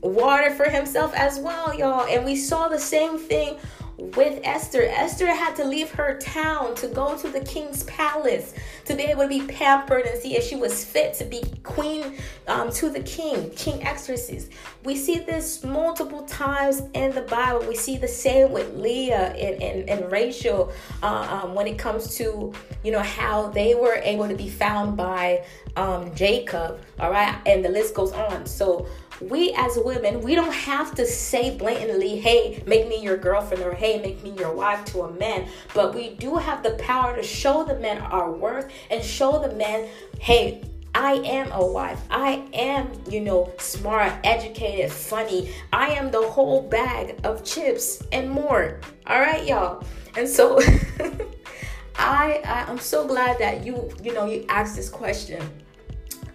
water 0.00 0.50
for 0.50 0.68
himself 0.68 1.14
as 1.14 1.38
well, 1.38 1.74
y'all. 1.74 2.06
And 2.06 2.24
we 2.24 2.36
saw 2.36 2.68
the 2.68 2.78
same 2.78 3.18
thing 3.18 3.56
with 4.00 4.40
Esther. 4.44 4.84
Esther 4.84 5.26
had 5.26 5.54
to 5.56 5.64
leave 5.64 5.90
her 5.90 6.16
town 6.18 6.74
to 6.76 6.88
go 6.88 7.16
to 7.18 7.28
the 7.28 7.40
king's 7.40 7.84
palace 7.84 8.54
to 8.86 8.94
be 8.94 9.02
able 9.02 9.22
to 9.22 9.28
be 9.28 9.42
pampered 9.42 10.06
and 10.06 10.18
see 10.18 10.36
if 10.36 10.44
she 10.44 10.56
was 10.56 10.84
fit 10.84 11.12
to 11.14 11.24
be 11.24 11.42
queen 11.62 12.16
um, 12.48 12.72
to 12.72 12.88
the 12.88 13.00
king, 13.00 13.50
King 13.50 13.84
Xerxes. 13.98 14.48
We 14.84 14.96
see 14.96 15.18
this 15.18 15.62
multiple 15.62 16.22
times 16.22 16.82
in 16.94 17.12
the 17.12 17.22
Bible. 17.22 17.66
We 17.68 17.76
see 17.76 17.98
the 17.98 18.08
same 18.08 18.52
with 18.52 18.74
Leah 18.74 19.34
and, 19.34 19.62
and, 19.62 19.90
and 19.90 20.10
Rachel 20.10 20.72
uh, 21.02 21.42
um, 21.42 21.54
when 21.54 21.66
it 21.66 21.78
comes 21.78 22.16
to, 22.16 22.52
you 22.82 22.92
know, 22.92 23.02
how 23.02 23.48
they 23.48 23.74
were 23.74 23.96
able 23.96 24.28
to 24.28 24.34
be 24.34 24.48
found 24.48 24.96
by 24.96 25.44
um, 25.76 26.14
Jacob, 26.14 26.80
all 26.98 27.10
right? 27.10 27.38
And 27.46 27.64
the 27.64 27.68
list 27.68 27.94
goes 27.94 28.12
on. 28.12 28.46
So 28.46 28.86
we 29.20 29.52
as 29.54 29.78
women, 29.78 30.20
we 30.20 30.34
don't 30.34 30.52
have 30.52 30.94
to 30.94 31.06
say 31.06 31.56
blatantly, 31.56 32.18
hey, 32.18 32.62
make 32.66 32.88
me 32.88 33.02
your 33.02 33.16
girlfriend 33.16 33.62
or 33.62 33.74
hey, 33.74 34.00
make 34.00 34.22
me 34.22 34.30
your 34.38 34.54
wife 34.54 34.84
to 34.86 35.02
a 35.02 35.12
man. 35.12 35.48
But 35.74 35.94
we 35.94 36.14
do 36.14 36.36
have 36.36 36.62
the 36.62 36.72
power 36.72 37.16
to 37.16 37.22
show 37.22 37.64
the 37.64 37.76
men 37.76 37.98
our 37.98 38.30
worth 38.30 38.70
and 38.90 39.04
show 39.04 39.38
the 39.38 39.54
men, 39.54 39.88
hey, 40.18 40.62
I 40.94 41.12
am 41.12 41.52
a 41.52 41.64
wife. 41.64 42.00
I 42.10 42.44
am, 42.52 42.90
you 43.08 43.20
know, 43.20 43.52
smart, 43.58 44.12
educated, 44.24 44.90
funny. 44.90 45.52
I 45.72 45.90
am 45.90 46.10
the 46.10 46.22
whole 46.22 46.62
bag 46.62 47.20
of 47.24 47.44
chips 47.44 48.02
and 48.10 48.30
more. 48.30 48.80
All 49.06 49.20
right, 49.20 49.46
y'all. 49.46 49.84
And 50.16 50.28
so 50.28 50.60
I, 51.94 52.42
I 52.44 52.64
I'm 52.68 52.78
so 52.78 53.06
glad 53.06 53.38
that 53.38 53.64
you, 53.64 53.90
you 54.02 54.12
know, 54.14 54.26
you 54.26 54.44
asked 54.48 54.74
this 54.74 54.88
question 54.88 55.40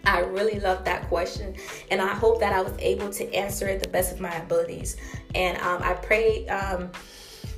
I 0.05 0.19
really 0.19 0.59
love 0.59 0.85
that 0.85 1.07
question, 1.07 1.55
and 1.89 2.01
I 2.01 2.13
hope 2.13 2.39
that 2.39 2.53
I 2.53 2.61
was 2.61 2.73
able 2.79 3.09
to 3.11 3.33
answer 3.33 3.67
it 3.67 3.81
the 3.81 3.89
best 3.89 4.13
of 4.13 4.19
my 4.19 4.33
abilities. 4.35 4.97
And 5.33 5.57
um, 5.59 5.81
I 5.81 5.93
pray 5.93 6.47
um, 6.47 6.91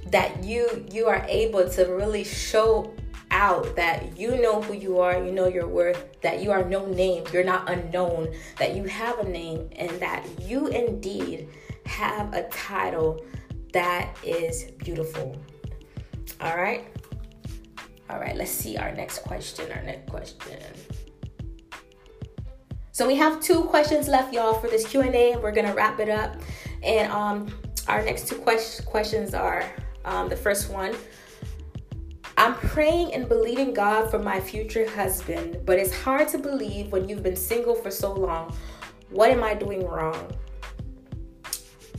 that 0.08 0.44
you 0.44 0.86
you 0.92 1.08
are 1.08 1.26
able 1.28 1.70
to 1.70 1.86
really 1.86 2.24
show 2.24 2.94
out 3.32 3.76
that 3.76 4.18
you 4.18 4.42
know 4.42 4.62
who 4.62 4.74
you 4.74 5.00
are, 5.00 5.24
you 5.24 5.32
know 5.32 5.48
your 5.48 5.68
worth, 5.68 6.22
that 6.22 6.42
you 6.42 6.52
are 6.52 6.64
no 6.64 6.86
name, 6.86 7.24
you're 7.34 7.44
not 7.44 7.70
unknown, 7.70 8.34
that 8.58 8.76
you 8.76 8.86
have 8.86 9.20
a 9.20 9.30
name, 9.30 9.70
and 9.76 9.92
that 10.00 10.26
you 10.42 10.68
indeed 10.68 11.50
have 11.86 12.34
a 12.34 12.48
title 12.50 13.24
that 13.74 14.18
is 14.24 14.72
beautiful. 14.78 15.36
All 16.42 16.58
right. 16.58 16.86
All 18.10 18.20
right, 18.20 18.36
let's 18.36 18.52
see 18.52 18.78
our 18.78 18.94
next 18.94 19.20
question. 19.20 19.70
Our 19.72 19.84
next 19.84 20.10
question. 20.10 20.60
So 22.98 23.06
we 23.06 23.14
have 23.18 23.40
two 23.40 23.66
questions 23.66 24.08
left, 24.08 24.34
y'all, 24.34 24.56
for 24.56 24.70
this 24.70 24.84
Q 24.84 25.02
and 25.02 25.14
A, 25.14 25.34
and 25.34 25.44
we're 25.44 25.52
gonna 25.52 25.76
wrap 25.76 26.00
it 26.00 26.10
up. 26.10 26.36
And 26.82 27.12
um, 27.12 27.48
our 27.88 28.04
next 28.04 28.28
two 28.28 28.38
quest- 28.38 28.88
questions 28.88 29.36
are 29.36 29.64
um, 30.04 30.30
the 30.30 30.36
first 30.36 30.72
one. 30.72 30.96
I'm 32.40 32.56
praying 32.56 33.14
and 33.14 33.30
believing 33.30 33.72
God 33.72 34.10
for 34.10 34.18
my 34.18 34.40
future 34.40 34.90
husband, 34.90 35.60
but 35.64 35.78
it's 35.78 35.94
hard 35.94 36.28
to 36.30 36.40
believe 36.40 36.92
when 36.92 37.08
you've 37.08 37.22
been 37.22 37.36
single 37.36 37.76
for 37.76 37.92
so 37.92 38.12
long. 38.12 38.52
What 39.12 39.30
am 39.30 39.44
I 39.44 39.54
doing 39.54 39.86
wrong? 39.86 40.32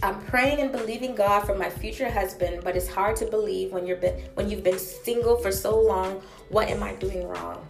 I'm 0.02 0.20
praying 0.22 0.58
and 0.58 0.72
believing 0.72 1.14
God 1.14 1.46
for 1.46 1.54
my 1.54 1.70
future 1.70 2.10
husband, 2.10 2.64
but 2.64 2.74
it's 2.74 2.88
hard 2.88 3.14
to 3.18 3.26
believe 3.26 3.70
when 3.70 3.86
you're 3.86 3.98
been, 3.98 4.18
when 4.34 4.50
you've 4.50 4.64
been 4.64 4.80
single 4.80 5.36
for 5.36 5.52
so 5.52 5.80
long. 5.80 6.20
What 6.48 6.66
am 6.66 6.82
I 6.82 6.94
doing 6.94 7.28
wrong? 7.28 7.64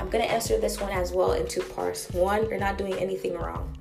I'm 0.00 0.08
going 0.08 0.24
to 0.24 0.30
answer 0.30 0.58
this 0.58 0.80
one 0.80 0.90
as 0.92 1.12
well 1.12 1.32
in 1.32 1.46
two 1.46 1.60
parts. 1.60 2.10
One, 2.12 2.48
you're 2.48 2.58
not 2.58 2.78
doing 2.78 2.94
anything 2.94 3.34
wrong. 3.34 3.76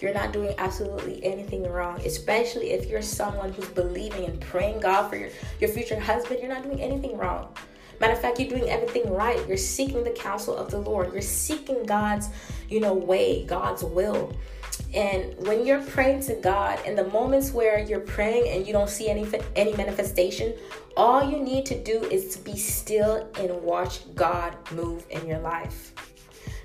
You're 0.00 0.12
not 0.12 0.32
doing 0.32 0.52
absolutely 0.58 1.24
anything 1.24 1.62
wrong, 1.62 2.00
especially 2.04 2.72
if 2.72 2.86
you're 2.90 3.00
someone 3.00 3.52
who's 3.52 3.68
believing 3.68 4.24
and 4.24 4.40
praying 4.40 4.80
God 4.80 5.08
for 5.08 5.16
your, 5.16 5.30
your 5.60 5.70
future 5.70 5.98
husband. 6.00 6.40
You're 6.40 6.52
not 6.52 6.64
doing 6.64 6.80
anything 6.80 7.16
wrong. 7.16 7.54
Matter 8.00 8.12
of 8.12 8.20
fact, 8.20 8.40
you're 8.40 8.48
doing 8.48 8.68
everything 8.68 9.10
right. 9.10 9.38
You're 9.46 9.56
seeking 9.56 10.02
the 10.02 10.10
counsel 10.10 10.56
of 10.56 10.70
the 10.70 10.78
Lord. 10.80 11.12
You're 11.12 11.22
seeking 11.22 11.84
God's, 11.84 12.28
you 12.68 12.80
know, 12.80 12.92
way, 12.92 13.46
God's 13.46 13.84
will. 13.84 14.36
And 14.94 15.34
when 15.46 15.66
you're 15.66 15.82
praying 15.82 16.20
to 16.22 16.34
God, 16.34 16.78
in 16.86 16.94
the 16.96 17.04
moments 17.04 17.52
where 17.52 17.78
you're 17.78 18.00
praying 18.00 18.48
and 18.48 18.66
you 18.66 18.72
don't 18.72 18.90
see 18.90 19.08
any 19.08 19.26
any 19.54 19.74
manifestation, 19.74 20.54
all 20.96 21.28
you 21.28 21.40
need 21.40 21.66
to 21.66 21.82
do 21.82 22.02
is 22.04 22.34
to 22.34 22.42
be 22.42 22.56
still 22.56 23.28
and 23.38 23.62
watch 23.62 24.00
God 24.14 24.56
move 24.72 25.04
in 25.10 25.26
your 25.26 25.40
life. 25.40 25.92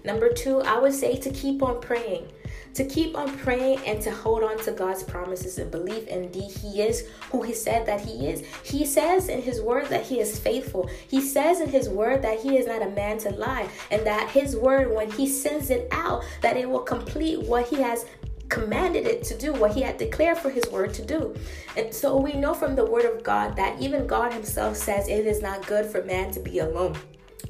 Number 0.04 0.32
2, 0.32 0.62
I 0.62 0.80
would 0.80 0.94
say 0.94 1.18
to 1.18 1.30
keep 1.32 1.62
on 1.62 1.80
praying 1.82 2.28
to 2.74 2.86
keep 2.86 3.18
on 3.18 3.38
praying 3.38 3.80
and 3.86 4.02
to 4.02 4.12
hold 4.12 4.44
on 4.44 4.58
to 4.64 4.72
God's 4.72 5.04
promises 5.04 5.58
and 5.58 5.70
believe 5.70 6.08
indeed 6.08 6.52
He 6.52 6.82
is 6.82 7.08
who 7.32 7.42
He 7.42 7.54
said 7.54 7.86
that 7.86 8.02
He 8.02 8.28
is. 8.28 8.44
He 8.64 8.86
says 8.86 9.30
in 9.30 9.42
His 9.42 9.62
word 9.62 9.88
that 9.88 10.04
He 10.04 10.20
is 10.20 10.40
faithful. 10.40 10.90
He 11.08 11.22
says 11.22 11.62
in 11.62 11.70
His 11.70 11.90
word 11.90 12.22
that 12.22 12.40
He 12.40 12.58
is 12.58 12.68
not 12.68 12.82
a 12.82 12.90
man 12.90 13.18
to 13.20 13.32
lie, 13.32 13.70
and 13.90 14.06
that 14.06 14.30
His 14.30 14.56
word, 14.56 14.94
when 14.94 15.12
He 15.12 15.28
sends 15.28 15.70
it 15.70 15.88
out, 15.92 16.24
that 16.42 16.58
it 16.58 16.70
will 16.70 16.80
complete 16.80 17.42
what 17.42 17.68
He 17.68 17.78
has 17.78 18.06
commanded 18.52 19.08
it 19.08 19.24
to 19.24 19.38
do 19.38 19.54
what 19.54 19.74
he 19.74 19.82
had 19.82 19.98
declared 19.98 20.38
for 20.38 20.50
his 20.50 20.66
word 20.70 20.94
to 20.94 21.06
do. 21.06 21.34
And 21.78 21.94
so 21.94 22.18
we 22.18 22.34
know 22.34 22.54
from 22.54 22.76
the 22.76 22.86
word 22.86 23.06
of 23.06 23.24
God 23.24 23.56
that 23.56 23.82
even 23.82 24.06
God 24.06 24.34
himself 24.34 24.76
says 24.76 25.08
it 25.08 25.26
is 25.26 25.42
not 25.42 25.66
good 25.66 25.86
for 25.86 26.04
man 26.04 26.32
to 26.32 26.42
be 26.42 26.60
alone. 26.60 26.98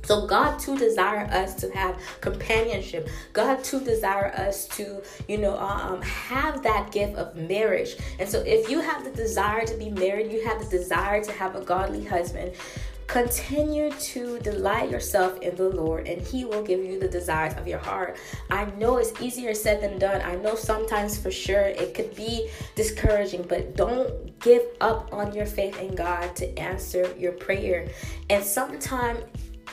So 0.04 0.26
God 0.26 0.60
too 0.60 0.78
desire 0.78 1.26
us 1.32 1.56
to 1.56 1.72
have 1.72 2.00
companionship. 2.22 3.08
God 3.34 3.64
too 3.64 3.80
desire 3.80 4.34
us 4.36 4.68
to, 4.70 5.02
you 5.28 5.38
know, 5.38 5.58
um, 5.58 6.02
have 6.02 6.64
that 6.64 6.92
gift 6.92 7.16
of 7.16 7.36
marriage. 7.36 7.96
And 8.20 8.28
so 8.28 8.40
if 8.42 8.70
you 8.70 8.80
have 8.80 9.04
the 9.04 9.12
desire 9.12 9.66
to 9.66 9.78
be 9.78 9.90
married, 9.90 10.32
you 10.32 10.46
have 10.46 10.60
the 10.60 10.78
desire 10.78 11.24
to 11.24 11.32
have 11.34 11.56
a 11.56 11.62
godly 11.62 12.04
husband. 12.04 12.54
Continue 13.08 13.92
to 13.92 14.40
delight 14.40 14.90
yourself 14.90 15.38
in 15.42 15.54
the 15.58 15.68
Lord, 15.68 16.08
and 16.08 16.22
He 16.22 16.46
will 16.46 16.64
give 16.64 16.80
you 16.80 16.98
the 16.98 17.10
desires 17.10 17.54
of 17.56 17.68
your 17.68 17.80
heart. 17.80 18.16
I 18.50 18.64
know 18.78 18.98
it's 18.98 19.20
easier 19.22 19.54
said 19.54 19.82
than 19.82 20.00
done. 20.00 20.22
I 20.22 20.36
know 20.36 20.56
sometimes 20.56 21.18
for 21.18 21.30
sure 21.30 21.60
it 21.60 21.94
could 21.94 22.16
be 22.16 22.50
discouraging, 22.76 23.44
but 23.50 23.76
don't 23.76 24.40
give 24.40 24.62
up 24.80 25.12
on 25.12 25.34
your 25.34 25.46
faith 25.46 25.78
in 25.78 25.94
God 25.94 26.38
to 26.38 26.58
answer 26.58 27.14
your 27.18 27.34
prayer. 27.34 27.90
And 28.30 28.42
sometimes 28.42 29.20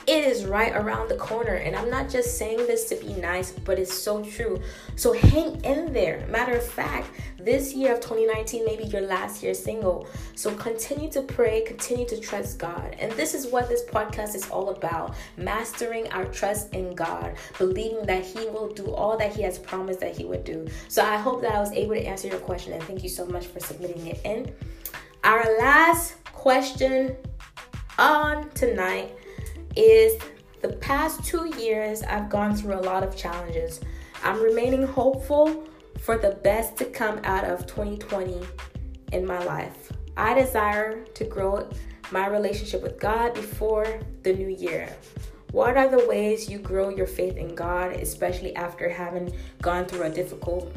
it 0.07 0.23
is 0.23 0.45
right 0.45 0.75
around 0.75 1.09
the 1.09 1.15
corner. 1.15 1.55
And 1.55 1.75
I'm 1.75 1.89
not 1.89 2.09
just 2.09 2.37
saying 2.37 2.57
this 2.57 2.89
to 2.89 2.95
be 2.95 3.13
nice, 3.13 3.51
but 3.51 3.79
it's 3.79 3.93
so 3.93 4.23
true. 4.23 4.61
So 4.95 5.13
hang 5.13 5.63
in 5.63 5.93
there. 5.93 6.25
Matter 6.27 6.53
of 6.53 6.65
fact, 6.65 7.09
this 7.37 7.73
year 7.73 7.93
of 7.93 8.01
2019 8.01 8.65
may 8.65 8.75
be 8.75 8.83
your 8.85 9.01
last 9.01 9.41
year 9.41 9.53
single. 9.53 10.07
So 10.35 10.53
continue 10.55 11.09
to 11.11 11.21
pray, 11.21 11.61
continue 11.61 12.07
to 12.07 12.19
trust 12.19 12.59
God. 12.59 12.95
And 12.99 13.11
this 13.13 13.33
is 13.33 13.47
what 13.47 13.69
this 13.69 13.83
podcast 13.85 14.35
is 14.35 14.49
all 14.49 14.69
about 14.69 15.15
mastering 15.37 16.11
our 16.11 16.25
trust 16.25 16.73
in 16.73 16.95
God, 16.95 17.35
believing 17.57 18.05
that 18.05 18.25
He 18.25 18.47
will 18.47 18.69
do 18.69 18.93
all 18.93 19.17
that 19.17 19.33
He 19.35 19.41
has 19.43 19.57
promised 19.57 19.99
that 19.99 20.17
He 20.17 20.25
would 20.25 20.43
do. 20.43 20.67
So 20.87 21.03
I 21.03 21.17
hope 21.17 21.41
that 21.41 21.53
I 21.53 21.59
was 21.59 21.71
able 21.71 21.95
to 21.95 22.01
answer 22.01 22.27
your 22.27 22.39
question. 22.39 22.73
And 22.73 22.83
thank 22.83 23.03
you 23.03 23.09
so 23.09 23.25
much 23.25 23.47
for 23.47 23.59
submitting 23.59 24.07
it 24.07 24.21
in. 24.25 24.53
Our 25.23 25.43
last 25.59 26.15
question 26.33 27.15
on 27.97 28.49
tonight 28.51 29.13
is 29.75 30.21
the 30.61 30.69
past 30.69 31.23
two 31.23 31.53
years, 31.57 32.03
I've 32.03 32.29
gone 32.29 32.55
through 32.55 32.75
a 32.75 32.81
lot 32.81 33.03
of 33.03 33.15
challenges. 33.15 33.79
I'm 34.23 34.41
remaining 34.41 34.85
hopeful 34.85 35.67
for 35.99 36.17
the 36.17 36.31
best 36.43 36.77
to 36.77 36.85
come 36.85 37.19
out 37.23 37.45
of 37.45 37.65
2020 37.67 38.41
in 39.13 39.25
my 39.25 39.43
life. 39.45 39.91
I 40.17 40.33
desire 40.33 41.03
to 41.05 41.23
grow 41.23 41.69
my 42.11 42.27
relationship 42.27 42.81
with 42.81 42.99
God 42.99 43.33
before 43.33 43.99
the 44.23 44.33
new 44.33 44.49
year. 44.49 44.89
What 45.51 45.77
are 45.77 45.87
the 45.87 46.05
ways 46.07 46.49
you 46.49 46.59
grow 46.59 46.89
your 46.89 47.07
faith 47.07 47.37
in 47.37 47.55
God, 47.55 47.93
especially 47.93 48.55
after 48.55 48.89
having 48.89 49.33
gone 49.61 49.85
through 49.85 50.03
a 50.03 50.09
difficult 50.09 50.71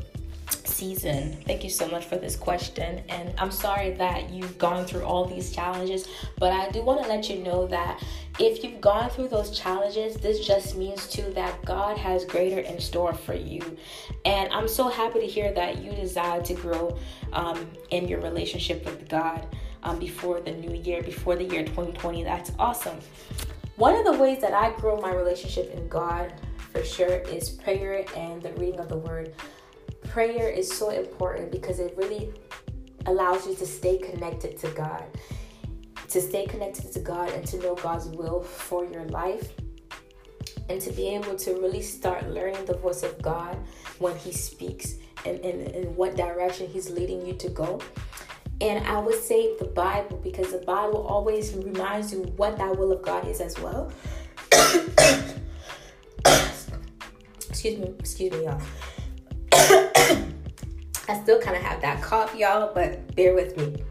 season. 0.66 1.36
Thank 1.46 1.64
you 1.64 1.70
so 1.70 1.88
much 1.88 2.04
for 2.04 2.16
this 2.16 2.36
question. 2.36 3.02
And 3.08 3.34
I'm 3.38 3.50
sorry 3.50 3.92
that 3.92 4.30
you've 4.30 4.58
gone 4.58 4.84
through 4.84 5.02
all 5.02 5.24
these 5.24 5.50
challenges, 5.50 6.08
but 6.38 6.52
I 6.52 6.70
do 6.70 6.82
want 6.82 7.02
to 7.02 7.08
let 7.08 7.28
you 7.28 7.42
know 7.42 7.66
that 7.68 8.02
if 8.38 8.64
you've 8.64 8.80
gone 8.80 9.10
through 9.10 9.28
those 9.28 9.56
challenges, 9.56 10.16
this 10.16 10.46
just 10.46 10.76
means 10.76 11.06
too 11.08 11.32
that 11.34 11.64
God 11.64 11.98
has 11.98 12.24
greater 12.24 12.60
in 12.60 12.80
store 12.80 13.12
for 13.12 13.34
you. 13.34 13.76
And 14.24 14.52
I'm 14.52 14.68
so 14.68 14.88
happy 14.88 15.20
to 15.20 15.26
hear 15.26 15.52
that 15.52 15.78
you 15.78 15.92
desire 15.92 16.42
to 16.42 16.54
grow 16.54 16.98
um, 17.32 17.70
in 17.90 18.08
your 18.08 18.20
relationship 18.20 18.84
with 18.84 19.08
God 19.08 19.46
um, 19.82 19.98
before 19.98 20.40
the 20.40 20.52
new 20.52 20.74
year, 20.74 21.02
before 21.02 21.36
the 21.36 21.44
year 21.44 21.64
2020. 21.64 22.24
That's 22.24 22.52
awesome. 22.58 22.98
One 23.76 23.94
of 23.94 24.04
the 24.04 24.12
ways 24.12 24.40
that 24.40 24.52
I 24.52 24.72
grow 24.78 25.00
my 25.00 25.12
relationship 25.12 25.72
in 25.74 25.88
God 25.88 26.32
for 26.72 26.84
sure 26.84 27.18
is 27.18 27.50
prayer 27.50 28.04
and 28.16 28.42
the 28.42 28.52
reading 28.54 28.80
of 28.80 28.88
the 28.88 28.96
word 28.96 29.34
prayer 30.04 30.48
is 30.48 30.70
so 30.70 30.90
important 30.90 31.50
because 31.50 31.78
it 31.78 31.94
really 31.96 32.32
allows 33.06 33.46
you 33.46 33.54
to 33.56 33.66
stay 33.66 33.98
connected 33.98 34.58
to 34.58 34.68
God, 34.68 35.04
to 36.08 36.20
stay 36.20 36.46
connected 36.46 36.92
to 36.92 37.00
God 37.00 37.30
and 37.30 37.46
to 37.46 37.58
know 37.58 37.74
God's 37.74 38.06
will 38.06 38.42
for 38.42 38.84
your 38.84 39.04
life, 39.06 39.52
and 40.68 40.80
to 40.80 40.92
be 40.92 41.08
able 41.08 41.36
to 41.36 41.54
really 41.54 41.82
start 41.82 42.28
learning 42.28 42.64
the 42.64 42.76
voice 42.76 43.02
of 43.02 43.20
God 43.20 43.56
when 43.98 44.16
He 44.16 44.32
speaks 44.32 44.94
and 45.24 45.38
in 45.40 45.94
what 45.96 46.16
direction 46.16 46.66
He's 46.66 46.90
leading 46.90 47.26
you 47.26 47.34
to 47.34 47.48
go. 47.48 47.80
And 48.60 48.86
I 48.86 48.98
would 49.00 49.20
say 49.20 49.56
the 49.58 49.64
Bible 49.64 50.18
because 50.22 50.52
the 50.52 50.58
Bible 50.58 51.04
always 51.06 51.52
reminds 51.54 52.12
you 52.12 52.22
what 52.36 52.56
that 52.58 52.78
will 52.78 52.92
of 52.92 53.02
God 53.02 53.26
is 53.26 53.40
as 53.40 53.58
well. 53.58 53.90
excuse 57.50 57.78
me, 57.78 57.94
excuse 57.98 58.32
me, 58.32 58.44
y'all. 58.44 58.60
I 61.12 61.22
still 61.22 61.38
kind 61.38 61.54
of 61.54 61.62
have 61.62 61.82
that 61.82 62.00
cough, 62.00 62.34
y'all, 62.34 62.72
but 62.72 63.14
bear 63.14 63.34
with 63.34 63.54
me. 63.58 63.84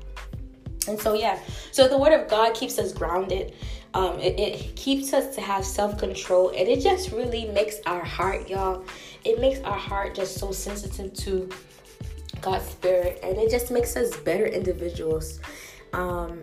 And 0.87 0.99
so, 0.99 1.13
yeah, 1.13 1.39
so 1.71 1.87
the 1.87 1.95
Word 1.95 2.19
of 2.19 2.27
God 2.27 2.55
keeps 2.55 2.79
us 2.79 2.93
grounded. 2.93 3.53
Um, 3.93 4.19
it, 4.19 4.39
it 4.39 4.75
keeps 4.75 5.13
us 5.13 5.35
to 5.35 5.41
have 5.41 5.63
self 5.63 5.99
control, 5.99 6.49
and 6.49 6.67
it 6.67 6.81
just 6.81 7.11
really 7.11 7.45
makes 7.45 7.75
our 7.85 8.03
heart, 8.03 8.49
y'all. 8.49 8.83
It 9.23 9.39
makes 9.39 9.59
our 9.59 9.77
heart 9.77 10.15
just 10.15 10.39
so 10.39 10.51
sensitive 10.51 11.13
to 11.13 11.47
God's 12.41 12.65
Spirit, 12.65 13.19
and 13.21 13.37
it 13.37 13.51
just 13.51 13.69
makes 13.69 13.95
us 13.95 14.17
better 14.17 14.47
individuals. 14.47 15.41
Um, 15.93 16.41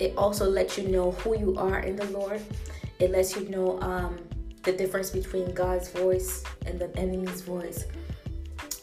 it 0.00 0.14
also 0.16 0.48
lets 0.48 0.78
you 0.78 0.88
know 0.88 1.10
who 1.10 1.38
you 1.38 1.58
are 1.58 1.80
in 1.80 1.96
the 1.96 2.06
Lord. 2.06 2.40
It 3.00 3.10
lets 3.10 3.36
you 3.36 3.50
know 3.50 3.78
um, 3.82 4.16
the 4.62 4.72
difference 4.72 5.10
between 5.10 5.52
God's 5.52 5.90
voice 5.90 6.42
and 6.64 6.78
the 6.78 6.96
enemy's 6.96 7.42
voice 7.42 7.84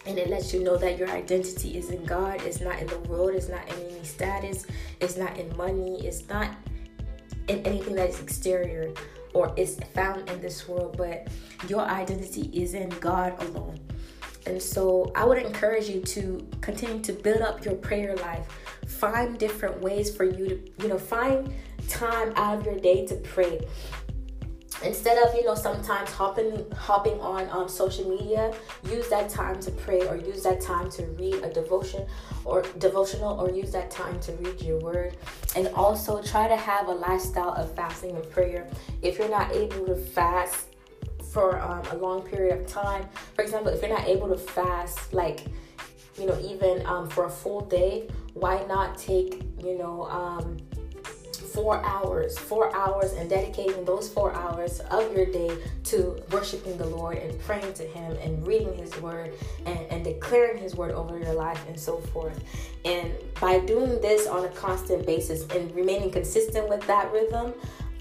and 0.05 0.17
it 0.17 0.29
lets 0.29 0.53
you 0.53 0.63
know 0.63 0.77
that 0.77 0.97
your 0.97 1.09
identity 1.09 1.77
is 1.77 1.89
in 1.89 2.03
God, 2.05 2.41
it's 2.41 2.59
not 2.59 2.79
in 2.79 2.87
the 2.87 2.99
world, 2.99 3.35
it's 3.35 3.49
not 3.49 3.67
in 3.69 3.75
any 3.91 4.03
status, 4.03 4.65
it's 4.99 5.17
not 5.17 5.37
in 5.37 5.55
money, 5.55 6.05
it's 6.05 6.27
not 6.27 6.55
in 7.47 7.59
anything 7.65 7.95
that 7.95 8.09
is 8.09 8.19
exterior 8.19 8.93
or 9.33 9.53
is 9.57 9.79
found 9.93 10.29
in 10.29 10.41
this 10.41 10.67
world, 10.67 10.95
but 10.97 11.27
your 11.67 11.81
identity 11.81 12.49
is 12.53 12.73
in 12.73 12.89
God 12.99 13.41
alone. 13.43 13.79
And 14.47 14.61
so 14.61 15.11
I 15.15 15.23
would 15.23 15.37
encourage 15.37 15.87
you 15.87 16.01
to 16.01 16.47
continue 16.61 17.01
to 17.03 17.13
build 17.13 17.41
up 17.41 17.63
your 17.63 17.75
prayer 17.75 18.15
life. 18.17 18.47
Find 18.87 19.37
different 19.37 19.81
ways 19.81 20.15
for 20.15 20.23
you 20.23 20.47
to, 20.47 20.83
you 20.83 20.87
know, 20.89 20.97
find 20.97 21.53
time 21.87 22.33
out 22.35 22.59
of 22.59 22.65
your 22.65 22.79
day 22.79 23.05
to 23.05 23.15
pray 23.15 23.61
instead 24.83 25.17
of 25.17 25.33
you 25.35 25.43
know 25.45 25.55
sometimes 25.55 26.09
hopping 26.11 26.65
hopping 26.71 27.19
on 27.19 27.49
um, 27.49 27.67
social 27.67 28.09
media 28.09 28.53
use 28.89 29.07
that 29.09 29.29
time 29.29 29.59
to 29.59 29.71
pray 29.71 30.07
or 30.07 30.15
use 30.15 30.43
that 30.43 30.59
time 30.61 30.89
to 30.89 31.05
read 31.19 31.35
a 31.35 31.51
devotion 31.51 32.05
or 32.45 32.63
devotional 32.79 33.39
or 33.39 33.49
use 33.51 33.71
that 33.71 33.91
time 33.91 34.19
to 34.19 34.31
read 34.33 34.61
your 34.61 34.79
word. 34.79 35.17
And 35.55 35.67
also 35.69 36.21
try 36.21 36.47
to 36.47 36.55
have 36.55 36.87
a 36.87 36.93
lifestyle 36.93 37.53
of 37.53 37.73
fasting 37.75 38.15
and 38.15 38.29
prayer. 38.31 38.67
If 39.01 39.19
you're 39.19 39.29
not 39.29 39.51
able 39.53 39.85
to 39.85 39.95
fast 39.95 40.67
for 41.31 41.61
um, 41.61 41.83
a 41.91 41.95
long 41.95 42.21
period 42.21 42.59
of 42.59 42.67
time 42.67 43.07
for 43.35 43.41
example 43.41 43.71
if 43.71 43.81
you're 43.81 43.89
not 43.89 44.05
able 44.05 44.27
to 44.27 44.37
fast 44.37 45.13
like 45.13 45.45
you 46.19 46.25
know 46.25 46.37
even 46.41 46.85
um, 46.85 47.09
for 47.09 47.25
a 47.25 47.29
full 47.29 47.61
day 47.61 48.09
why 48.33 48.63
not 48.65 48.97
take 48.97 49.41
you 49.63 49.77
know 49.77 50.03
um, 50.09 50.57
four 51.35 51.83
hours, 51.85 52.37
four 52.37 52.75
hours, 52.75 53.13
and 53.13 53.29
dedicating 53.29 53.85
those 53.85 54.09
four 54.09 54.33
hours 54.33 54.79
of 54.91 55.15
your 55.15 55.25
day 55.25 55.57
to 55.85 56.21
worshiping 56.31 56.77
the 56.77 56.85
Lord 56.85 57.17
and 57.17 57.39
praying 57.41 57.73
to 57.73 57.83
Him 57.83 58.17
and 58.21 58.45
reading 58.45 58.73
His 58.75 58.95
Word 59.01 59.33
and, 59.65 59.79
and 59.89 60.03
declaring 60.03 60.57
His 60.57 60.75
Word 60.75 60.91
over 60.91 61.17
your 61.17 61.33
life 61.33 61.63
and 61.67 61.79
so 61.79 61.97
forth. 61.97 62.43
And 62.85 63.13
by 63.39 63.59
doing 63.59 64.01
this 64.01 64.27
on 64.27 64.45
a 64.45 64.49
constant 64.49 65.05
basis 65.05 65.47
and 65.49 65.73
remaining 65.75 66.11
consistent 66.11 66.69
with 66.69 66.85
that 66.87 67.11
rhythm, 67.11 67.53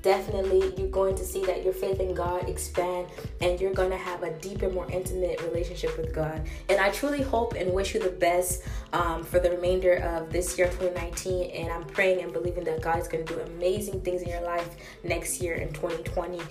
definitely 0.02 0.74
you're 0.76 0.90
going 0.90 1.14
to 1.14 1.24
see 1.24 1.44
that 1.44 1.64
your 1.64 1.72
faith 1.72 2.00
in 2.00 2.14
God 2.14 2.48
expand 2.48 3.08
and 3.40 3.60
you're 3.60 3.74
going 3.74 3.90
to 3.90 3.96
have 3.96 4.22
a 4.22 4.32
deeper, 4.38 4.70
more 4.70 4.90
intimate 4.90 5.40
relationship 5.42 5.96
with 5.96 6.14
God. 6.14 6.46
And 6.68 6.80
I 6.80 6.90
truly 6.90 7.22
hope 7.22 7.54
and 7.54 7.72
wish 7.72 7.94
you 7.94 8.00
the 8.00 8.10
best 8.10 8.62
um, 8.92 9.24
for 9.24 9.38
the 9.38 9.50
remainder 9.50 9.96
of 9.96 10.30
this 10.30 10.56
year, 10.58 10.68
2019. 10.68 11.50
And 11.50 11.72
I'm 11.72 11.84
praying 11.84 12.22
and 12.22 12.32
believing 12.32 12.64
that 12.64 12.80
God 12.82 12.98
is 12.98 13.08
going 13.08 13.24
to 13.24 13.34
do 13.34 13.40
amazing 13.40 14.00
things 14.02 14.22
in 14.22 14.28
your 14.28 14.42
life 14.42 14.68
next 15.04 15.40
year 15.40 15.54
in 15.54 15.72
2020. 15.72 16.40
Uh, 16.40 16.42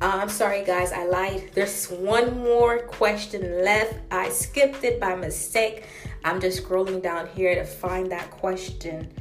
I'm 0.00 0.28
sorry, 0.28 0.64
guys, 0.64 0.92
I 0.92 1.06
lied. 1.06 1.50
There's 1.54 1.86
one 1.86 2.38
more 2.38 2.80
question 2.80 3.64
left. 3.64 3.94
I 4.10 4.28
skipped 4.28 4.84
it 4.84 5.00
by 5.00 5.14
mistake. 5.16 5.86
I'm 6.24 6.40
just 6.40 6.62
scrolling 6.62 7.02
down 7.02 7.28
here 7.28 7.54
to 7.54 7.64
find 7.64 8.10
that 8.12 8.30
question. 8.30 9.12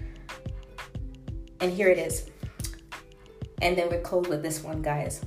And 1.59 1.71
here 1.71 1.89
it 1.89 1.97
is. 1.97 2.29
And 3.61 3.77
then 3.77 3.89
we 3.89 3.97
close 3.97 4.27
with 4.27 4.41
this 4.43 4.63
one, 4.63 4.81
guys. 4.81 5.21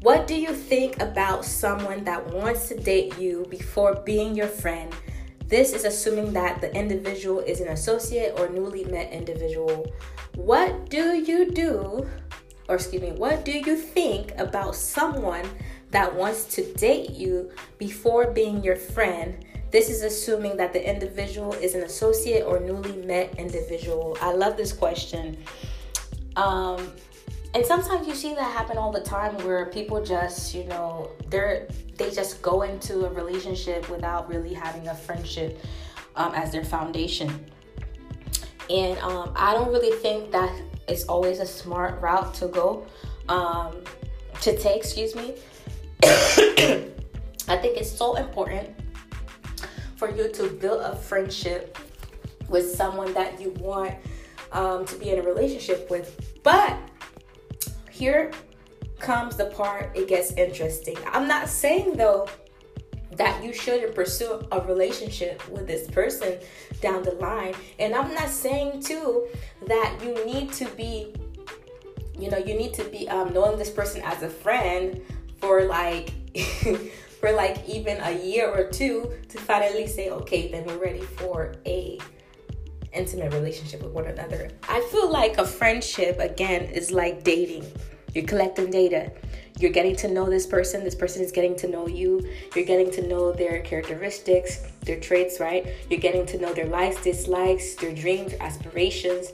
What 0.00 0.28
do 0.28 0.40
you 0.40 0.54
think 0.54 1.02
about 1.02 1.44
someone 1.44 2.04
that 2.04 2.24
wants 2.32 2.68
to 2.68 2.78
date 2.78 3.18
you 3.18 3.44
before 3.50 3.96
being 4.06 4.36
your 4.36 4.46
friend? 4.46 4.94
This 5.46 5.72
is 5.72 5.84
assuming 5.84 6.32
that 6.34 6.60
the 6.60 6.72
individual 6.74 7.40
is 7.40 7.60
an 7.60 7.68
associate 7.68 8.38
or 8.38 8.48
newly 8.48 8.84
met 8.84 9.10
individual. 9.10 9.90
What 10.36 10.88
do 10.90 11.16
you 11.16 11.50
do, 11.50 12.08
or 12.68 12.76
excuse 12.76 13.02
me, 13.02 13.12
what 13.12 13.44
do 13.44 13.52
you 13.52 13.76
think 13.76 14.34
about 14.38 14.76
someone 14.76 15.44
that 15.90 16.14
wants 16.14 16.44
to 16.54 16.72
date 16.74 17.10
you 17.10 17.50
before 17.78 18.30
being 18.30 18.62
your 18.62 18.76
friend? 18.76 19.44
This 19.72 19.90
is 19.90 20.02
assuming 20.02 20.56
that 20.58 20.72
the 20.72 20.88
individual 20.88 21.54
is 21.54 21.74
an 21.74 21.82
associate 21.82 22.44
or 22.44 22.60
newly 22.60 22.92
met 23.04 23.34
individual. 23.38 24.16
I 24.20 24.32
love 24.32 24.56
this 24.56 24.72
question. 24.72 25.38
Um, 26.36 26.92
and 27.54 27.64
sometimes 27.64 28.06
you 28.06 28.14
see 28.14 28.34
that 28.34 28.52
happen 28.52 28.76
all 28.76 28.92
the 28.92 29.00
time 29.00 29.36
where 29.38 29.66
people 29.66 30.04
just 30.04 30.54
you 30.54 30.64
know 30.64 31.10
they're 31.28 31.66
they 31.96 32.10
just 32.10 32.42
go 32.42 32.62
into 32.62 33.06
a 33.06 33.10
relationship 33.10 33.88
without 33.88 34.28
really 34.28 34.52
having 34.54 34.86
a 34.88 34.94
friendship 34.94 35.60
um, 36.16 36.34
as 36.34 36.52
their 36.52 36.64
foundation. 36.64 37.28
And 38.70 38.98
um, 38.98 39.32
i 39.34 39.54
don't 39.54 39.72
really 39.72 39.96
think 39.98 40.30
that 40.30 40.52
is 40.88 41.04
always 41.04 41.40
a 41.40 41.46
smart 41.46 42.00
route 42.02 42.34
to 42.34 42.48
go 42.48 42.86
um, 43.28 43.76
to 44.40 44.56
take 44.58 44.76
excuse 44.76 45.14
me. 45.14 45.34
I 47.50 47.56
think 47.56 47.78
it's 47.78 47.90
so 47.90 48.16
important 48.16 48.68
for 49.96 50.10
you 50.10 50.30
to 50.32 50.48
build 50.48 50.82
a 50.82 50.94
friendship 50.94 51.78
with 52.48 52.70
someone 52.74 53.12
that 53.14 53.40
you 53.40 53.50
want 53.58 53.94
um, 54.52 54.84
to 54.86 54.96
be 54.96 55.10
in 55.10 55.18
a 55.18 55.22
relationship 55.22 55.90
with. 55.90 56.40
But 56.42 56.78
here 57.98 58.30
comes 59.00 59.36
the 59.36 59.46
part 59.46 59.90
it 59.96 60.08
gets 60.08 60.32
interesting. 60.32 60.96
I'm 61.12 61.26
not 61.26 61.48
saying 61.48 61.96
though 61.96 62.28
that 63.12 63.42
you 63.42 63.52
shouldn't 63.52 63.94
pursue 63.94 64.46
a 64.52 64.60
relationship 64.60 65.46
with 65.48 65.66
this 65.66 65.90
person 65.90 66.38
down 66.80 67.02
the 67.02 67.12
line. 67.12 67.54
And 67.78 67.94
I'm 67.94 68.14
not 68.14 68.28
saying 68.28 68.82
too 68.82 69.26
that 69.66 69.98
you 70.02 70.24
need 70.24 70.52
to 70.52 70.66
be, 70.70 71.12
you 72.16 72.30
know, 72.30 72.38
you 72.38 72.54
need 72.54 72.74
to 72.74 72.84
be 72.84 73.08
um, 73.08 73.32
knowing 73.32 73.58
this 73.58 73.70
person 73.70 74.02
as 74.02 74.22
a 74.22 74.30
friend 74.30 75.00
for 75.38 75.64
like. 75.64 76.12
for 77.18 77.32
like 77.32 77.68
even 77.68 78.00
a 78.02 78.12
year 78.24 78.48
or 78.48 78.70
two 78.70 79.12
to 79.28 79.38
finally 79.38 79.88
say 79.88 80.08
okay 80.08 80.52
then 80.52 80.64
we're 80.66 80.78
ready 80.78 81.00
for 81.00 81.52
a 81.66 81.98
intimate 82.92 83.32
relationship 83.32 83.82
with 83.82 83.92
one 83.92 84.06
another. 84.06 84.50
I 84.68 84.80
feel 84.90 85.10
like 85.10 85.38
a 85.38 85.46
friendship, 85.46 86.18
again, 86.18 86.62
is 86.62 86.90
like 86.90 87.24
dating. 87.24 87.66
You're 88.14 88.24
collecting 88.24 88.70
data. 88.70 89.12
You're 89.58 89.72
getting 89.72 89.96
to 89.96 90.08
know 90.08 90.30
this 90.30 90.46
person. 90.46 90.84
This 90.84 90.94
person 90.94 91.22
is 91.22 91.32
getting 91.32 91.56
to 91.56 91.68
know 91.68 91.88
you. 91.88 92.26
You're 92.54 92.64
getting 92.64 92.90
to 92.92 93.06
know 93.06 93.32
their 93.32 93.60
characteristics, 93.62 94.62
their 94.82 95.00
traits, 95.00 95.40
right? 95.40 95.66
You're 95.90 96.00
getting 96.00 96.24
to 96.26 96.38
know 96.38 96.54
their 96.54 96.66
likes, 96.66 97.02
dislikes, 97.02 97.74
their 97.74 97.94
dreams, 97.94 98.34
aspirations, 98.40 99.32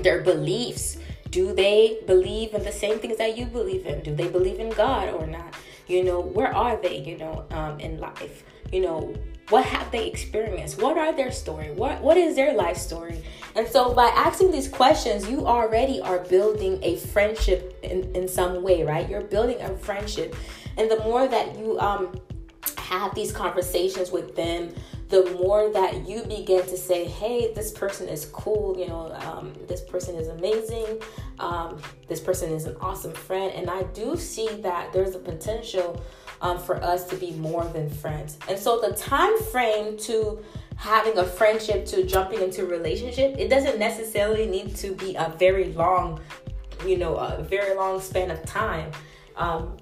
their 0.00 0.22
beliefs. 0.22 0.98
Do 1.30 1.54
they 1.54 2.00
believe 2.06 2.54
in 2.54 2.64
the 2.64 2.72
same 2.72 2.98
things 2.98 3.18
that 3.18 3.38
you 3.38 3.46
believe 3.46 3.86
in? 3.86 4.02
Do 4.02 4.14
they 4.14 4.28
believe 4.28 4.58
in 4.58 4.70
God 4.70 5.14
or 5.14 5.26
not? 5.26 5.54
You 5.86 6.02
know, 6.02 6.20
where 6.20 6.54
are 6.54 6.76
they, 6.80 6.98
you 6.98 7.16
know, 7.16 7.46
um, 7.50 7.78
in 7.78 7.98
life? 8.00 8.42
You 8.72 8.80
know, 8.80 9.14
what 9.48 9.64
have 9.64 9.90
they 9.92 10.08
experienced? 10.08 10.80
What 10.82 10.98
are 10.98 11.14
their 11.14 11.30
story? 11.30 11.70
What 11.70 12.00
what 12.02 12.16
is 12.16 12.34
their 12.34 12.54
life 12.54 12.76
story? 12.76 13.22
And 13.54 13.66
so 13.66 13.94
by 13.94 14.06
asking 14.06 14.50
these 14.50 14.68
questions 14.68 15.28
you 15.28 15.46
already 15.46 16.00
are 16.00 16.18
building 16.18 16.80
a 16.82 16.96
friendship 16.96 17.78
in, 17.82 18.14
in 18.14 18.28
some 18.28 18.62
way 18.62 18.82
right? 18.82 19.08
You're 19.08 19.22
building 19.22 19.60
a 19.60 19.76
friendship. 19.76 20.34
And 20.76 20.90
the 20.90 20.98
more 20.98 21.28
that 21.28 21.56
you 21.56 21.78
um 21.78 22.20
have 22.78 23.14
these 23.14 23.32
conversations 23.32 24.10
with 24.10 24.34
them 24.36 24.72
the 25.08 25.24
more 25.38 25.72
that 25.72 26.08
you 26.08 26.24
begin 26.24 26.62
to 26.66 26.76
say 26.76 27.04
hey 27.04 27.52
this 27.54 27.70
person 27.70 28.08
is 28.08 28.26
cool 28.26 28.76
you 28.78 28.86
know 28.88 29.12
um, 29.12 29.52
this 29.68 29.82
person 29.82 30.16
is 30.16 30.28
amazing 30.28 31.00
um, 31.38 31.80
this 32.08 32.20
person 32.20 32.50
is 32.50 32.64
an 32.64 32.76
awesome 32.80 33.12
friend. 33.12 33.52
And 33.54 33.70
i 33.70 33.82
do 33.84 34.16
see 34.16 34.48
that 34.62 34.92
there's 34.92 35.14
a 35.14 35.18
potential 35.18 36.02
um, 36.40 36.58
for 36.58 36.82
us 36.82 37.04
to 37.08 37.16
be 37.16 37.32
more 37.32 37.64
than 37.64 37.88
friends. 37.88 38.38
And 38.48 38.58
so 38.58 38.80
the 38.80 38.94
time 38.94 39.38
frame 39.44 39.96
to 39.98 40.42
having 40.76 41.16
a 41.18 41.24
friendship 41.24 41.86
to 41.86 42.04
jumping 42.04 42.42
into 42.42 42.62
a 42.62 42.66
relationship, 42.66 43.36
it 43.38 43.48
doesn't 43.48 43.78
necessarily 43.78 44.46
need 44.46 44.76
to 44.76 44.94
be 44.94 45.14
a 45.16 45.34
very 45.38 45.72
long, 45.72 46.20
you 46.84 46.98
know, 46.98 47.16
a 47.16 47.42
very 47.42 47.74
long 47.74 48.00
span 48.00 48.30
of 48.30 48.44
time. 48.44 48.90
Um, 49.36 49.76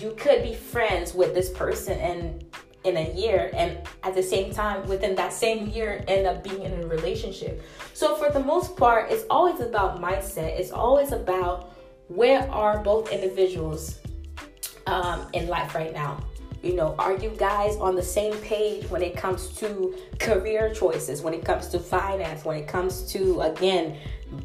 you 0.00 0.14
could 0.16 0.42
be 0.42 0.54
friends 0.54 1.14
with 1.14 1.34
this 1.34 1.50
person 1.50 1.98
and 1.98 2.44
in 2.84 2.96
a 2.96 3.12
year 3.14 3.50
and 3.54 3.78
at 4.02 4.14
the 4.14 4.22
same 4.22 4.52
time 4.52 4.86
within 4.88 5.14
that 5.14 5.32
same 5.32 5.68
year 5.68 6.04
end 6.08 6.26
up 6.26 6.42
being 6.42 6.62
in 6.62 6.72
a 6.82 6.86
relationship 6.86 7.62
so 7.94 8.16
for 8.16 8.30
the 8.32 8.40
most 8.40 8.76
part 8.76 9.10
it's 9.10 9.24
always 9.30 9.60
about 9.60 10.00
mindset 10.00 10.58
it's 10.58 10.72
always 10.72 11.12
about 11.12 11.72
where 12.08 12.50
are 12.50 12.82
both 12.82 13.12
individuals 13.12 14.00
um, 14.86 15.26
in 15.32 15.48
life 15.48 15.74
right 15.74 15.92
now 15.92 16.22
you 16.62 16.74
know 16.74 16.94
are 16.98 17.16
you 17.16 17.30
guys 17.30 17.76
on 17.76 17.94
the 17.94 18.02
same 18.02 18.36
page 18.38 18.88
when 18.90 19.02
it 19.02 19.16
comes 19.16 19.48
to 19.48 19.94
career 20.18 20.72
choices 20.72 21.22
when 21.22 21.34
it 21.34 21.44
comes 21.44 21.68
to 21.68 21.78
finance 21.78 22.44
when 22.44 22.56
it 22.56 22.68
comes 22.68 23.10
to 23.10 23.40
again 23.40 23.96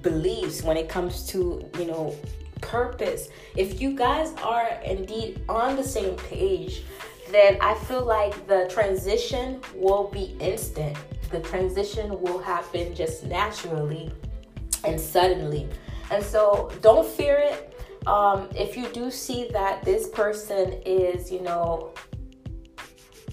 beliefs 0.02 0.64
when 0.64 0.78
it 0.78 0.90
comes 0.90 1.26
to 1.28 1.70
you 1.78 1.86
know 1.86 2.16
purpose 2.62 3.30
if 3.56 3.80
you 3.80 3.96
guys 3.96 4.34
are 4.44 4.68
indeed 4.84 5.40
on 5.48 5.76
the 5.76 5.84
same 5.84 6.16
page 6.16 6.84
then 7.32 7.58
I 7.60 7.76
feel 7.76 8.06
like 8.06 8.48
the 8.48 8.68
transition 8.70 9.62
will 9.76 10.10
be 10.12 10.36
instant. 10.40 10.98
The 11.30 11.42
transition 11.42 12.22
will 12.22 12.40
happen 12.40 12.96
just 12.96 13.26
naturally 13.26 14.12
and 14.84 15.00
suddenly. 15.00 15.68
And 16.10 16.24
so 16.24 16.72
don't 16.82 17.06
fear 17.06 17.38
it. 17.38 17.74
Um, 18.06 18.50
if 18.56 18.78
you 18.78 18.88
do 18.90 19.12
see 19.12 19.50
that 19.52 19.84
this 19.84 20.08
person 20.10 20.74
is, 20.86 21.32
you 21.32 21.42
know, 21.42 21.94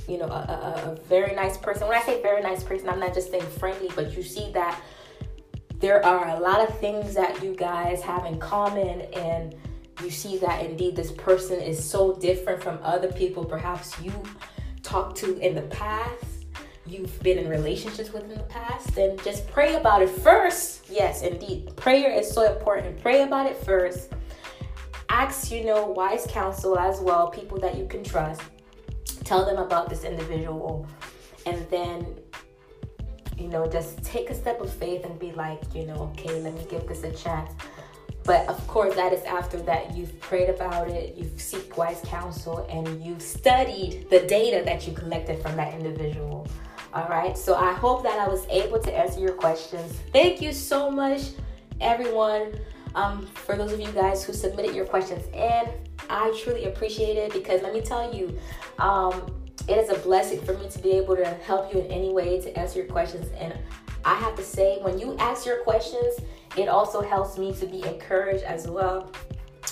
you 0.08 0.18
know, 0.18 0.26
a, 0.26 0.28
a, 0.28 0.90
a 0.92 0.96
very 1.08 1.34
nice 1.34 1.56
person. 1.56 1.88
When 1.88 1.96
I 1.96 2.02
say 2.02 2.20
very 2.22 2.42
nice 2.42 2.62
person, 2.62 2.88
I'm 2.88 3.00
not 3.00 3.14
just 3.14 3.30
saying 3.30 3.46
friendly, 3.58 3.90
but 3.94 4.16
you 4.16 4.22
see 4.22 4.50
that 4.52 4.80
there 5.78 6.04
are 6.04 6.36
a 6.36 6.40
lot 6.40 6.66
of 6.66 6.78
things 6.78 7.14
that 7.14 7.42
you 7.42 7.54
guys 7.54 8.02
have 8.02 8.24
in 8.26 8.38
common 8.38 9.02
and 9.12 9.54
you 10.02 10.10
see 10.10 10.38
that 10.38 10.64
indeed 10.64 10.96
this 10.96 11.12
person 11.12 11.60
is 11.60 11.82
so 11.82 12.14
different 12.16 12.62
from 12.62 12.78
other 12.82 13.10
people. 13.12 13.44
Perhaps 13.44 14.00
you 14.00 14.12
talked 14.82 15.16
to 15.18 15.38
in 15.38 15.54
the 15.54 15.62
past 15.62 16.24
you've 16.86 17.18
been 17.22 17.38
in 17.38 17.48
relationships 17.48 18.12
with 18.12 18.24
in 18.24 18.36
the 18.36 18.44
past 18.44 18.94
then 18.94 19.16
just 19.24 19.48
pray 19.48 19.76
about 19.76 20.02
it 20.02 20.08
first. 20.08 20.84
Yes 20.90 21.22
indeed. 21.22 21.74
Prayer 21.76 22.10
is 22.10 22.30
so 22.30 22.52
important. 22.54 23.00
Pray 23.00 23.22
about 23.22 23.46
it 23.46 23.56
first 23.56 24.12
ask 25.08 25.50
you 25.50 25.64
know 25.64 25.86
wise 25.86 26.26
counsel 26.28 26.78
as 26.78 27.00
well 27.00 27.28
people 27.28 27.58
that 27.58 27.76
you 27.76 27.86
can 27.86 28.02
trust 28.02 28.42
tell 29.24 29.44
them 29.44 29.58
about 29.58 29.88
this 29.88 30.04
individual 30.04 30.86
and 31.46 31.68
then 31.70 32.18
you 33.36 33.48
know 33.48 33.66
just 33.66 34.02
take 34.04 34.30
a 34.30 34.34
step 34.34 34.60
of 34.60 34.72
faith 34.72 35.04
and 35.04 35.18
be 35.18 35.32
like 35.32 35.62
you 35.74 35.86
know 35.86 36.12
okay 36.18 36.40
let 36.40 36.54
me 36.54 36.66
give 36.70 36.86
this 36.86 37.04
a 37.04 37.12
chance 37.12 37.50
but 38.24 38.48
of 38.48 38.66
course, 38.66 38.94
that 38.94 39.12
is 39.12 39.22
after 39.24 39.60
that 39.62 39.94
you've 39.94 40.18
prayed 40.20 40.48
about 40.48 40.88
it, 40.88 41.14
you've 41.14 41.38
seek 41.38 41.76
wise 41.76 42.00
counsel, 42.06 42.66
and 42.70 43.04
you've 43.04 43.20
studied 43.20 44.08
the 44.08 44.20
data 44.20 44.64
that 44.64 44.86
you 44.86 44.94
collected 44.94 45.42
from 45.42 45.56
that 45.56 45.74
individual. 45.74 46.46
All 46.94 47.06
right. 47.08 47.36
So 47.36 47.54
I 47.54 47.74
hope 47.74 48.02
that 48.04 48.18
I 48.18 48.26
was 48.26 48.46
able 48.48 48.78
to 48.80 48.96
answer 48.96 49.20
your 49.20 49.32
questions. 49.32 49.92
Thank 50.12 50.40
you 50.40 50.52
so 50.52 50.90
much, 50.90 51.32
everyone. 51.80 52.54
Um, 52.94 53.26
for 53.26 53.56
those 53.56 53.72
of 53.72 53.80
you 53.80 53.90
guys 53.92 54.24
who 54.24 54.32
submitted 54.32 54.74
your 54.74 54.86
questions 54.86 55.24
and 55.34 55.68
I 56.08 56.38
truly 56.42 56.66
appreciate 56.66 57.16
it 57.16 57.32
because 57.32 57.62
let 57.62 57.72
me 57.72 57.80
tell 57.80 58.14
you, 58.14 58.38
um, 58.78 59.34
it 59.66 59.78
is 59.78 59.90
a 59.90 59.98
blessing 60.00 60.40
for 60.42 60.56
me 60.58 60.68
to 60.68 60.78
be 60.78 60.92
able 60.92 61.16
to 61.16 61.24
help 61.24 61.72
you 61.72 61.80
in 61.80 61.86
any 61.90 62.12
way 62.12 62.40
to 62.40 62.58
answer 62.58 62.80
your 62.80 62.88
questions. 62.88 63.28
And 63.38 63.56
I 64.04 64.14
have 64.16 64.36
to 64.36 64.42
say, 64.42 64.78
when 64.82 64.98
you 64.98 65.16
ask 65.18 65.46
your 65.46 65.62
questions, 65.62 66.18
it 66.56 66.68
also 66.68 67.00
helps 67.00 67.38
me 67.38 67.54
to 67.54 67.66
be 67.66 67.82
encouraged 67.82 68.44
as 68.44 68.68
well. 68.68 69.10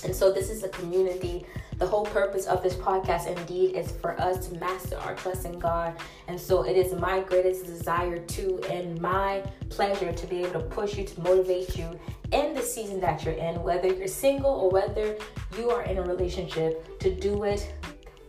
And 0.04 0.14
so, 0.14 0.32
this 0.32 0.50
is 0.50 0.64
a 0.64 0.68
community. 0.70 1.44
The 1.78 1.86
whole 1.86 2.06
purpose 2.06 2.46
of 2.46 2.62
this 2.62 2.74
podcast, 2.74 3.26
indeed, 3.26 3.76
is 3.76 3.92
for 3.92 4.18
us 4.20 4.48
to 4.48 4.58
master 4.58 4.96
our 4.98 5.14
trust 5.14 5.44
in 5.44 5.58
God. 5.58 5.94
And 6.28 6.40
so, 6.40 6.62
it 6.62 6.76
is 6.76 6.94
my 6.94 7.20
greatest 7.20 7.66
desire 7.66 8.18
to 8.18 8.60
and 8.70 9.00
my 9.00 9.42
pleasure 9.68 10.12
to 10.12 10.26
be 10.26 10.44
able 10.44 10.60
to 10.60 10.66
push 10.66 10.96
you, 10.96 11.04
to 11.04 11.20
motivate 11.20 11.76
you 11.76 12.00
in 12.32 12.54
the 12.54 12.62
season 12.62 13.00
that 13.00 13.24
you're 13.24 13.34
in, 13.34 13.62
whether 13.62 13.88
you're 13.88 14.08
single 14.08 14.50
or 14.50 14.70
whether 14.70 15.16
you 15.56 15.70
are 15.70 15.82
in 15.82 15.98
a 15.98 16.02
relationship, 16.02 16.98
to 16.98 17.14
do 17.14 17.44
it 17.44 17.72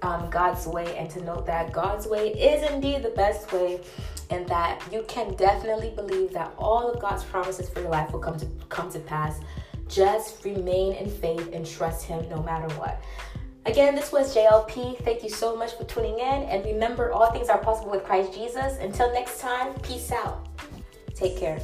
um, 0.01 0.29
God's 0.29 0.67
way 0.67 0.97
and 0.97 1.09
to 1.11 1.23
know 1.23 1.41
that 1.41 1.71
God's 1.71 2.07
way 2.07 2.29
is 2.33 2.69
indeed 2.69 3.03
the 3.03 3.11
best 3.11 3.51
way 3.53 3.81
and 4.29 4.47
that 4.47 4.81
you 4.91 5.05
can 5.07 5.33
definitely 5.35 5.91
believe 5.95 6.31
that 6.33 6.53
all 6.57 6.91
of 6.91 7.01
God's 7.01 7.23
promises 7.23 7.69
for 7.69 7.81
your 7.81 7.89
life 7.89 8.11
will 8.11 8.19
come 8.19 8.37
to 8.37 8.47
come 8.69 8.91
to 8.91 8.99
pass. 8.99 9.39
Just 9.87 10.43
remain 10.43 10.93
in 10.93 11.09
faith 11.09 11.49
and 11.53 11.65
trust 11.65 12.05
him 12.05 12.27
no 12.29 12.41
matter 12.41 12.73
what. 12.75 13.01
Again, 13.65 13.95
this 13.95 14.11
was 14.11 14.35
JLP. 14.35 15.03
Thank 15.03 15.23
you 15.23 15.29
so 15.29 15.55
much 15.55 15.77
for 15.77 15.85
tuning 15.85 16.19
in. 16.19 16.43
And 16.43 16.65
remember, 16.65 17.13
all 17.13 17.31
things 17.31 17.47
are 17.47 17.59
possible 17.59 17.91
with 17.91 18.03
Christ 18.03 18.33
Jesus. 18.33 18.77
Until 18.79 19.11
next 19.13 19.39
time, 19.39 19.73
peace 19.75 20.11
out. 20.11 20.47
Take 21.15 21.37
care. 21.37 21.61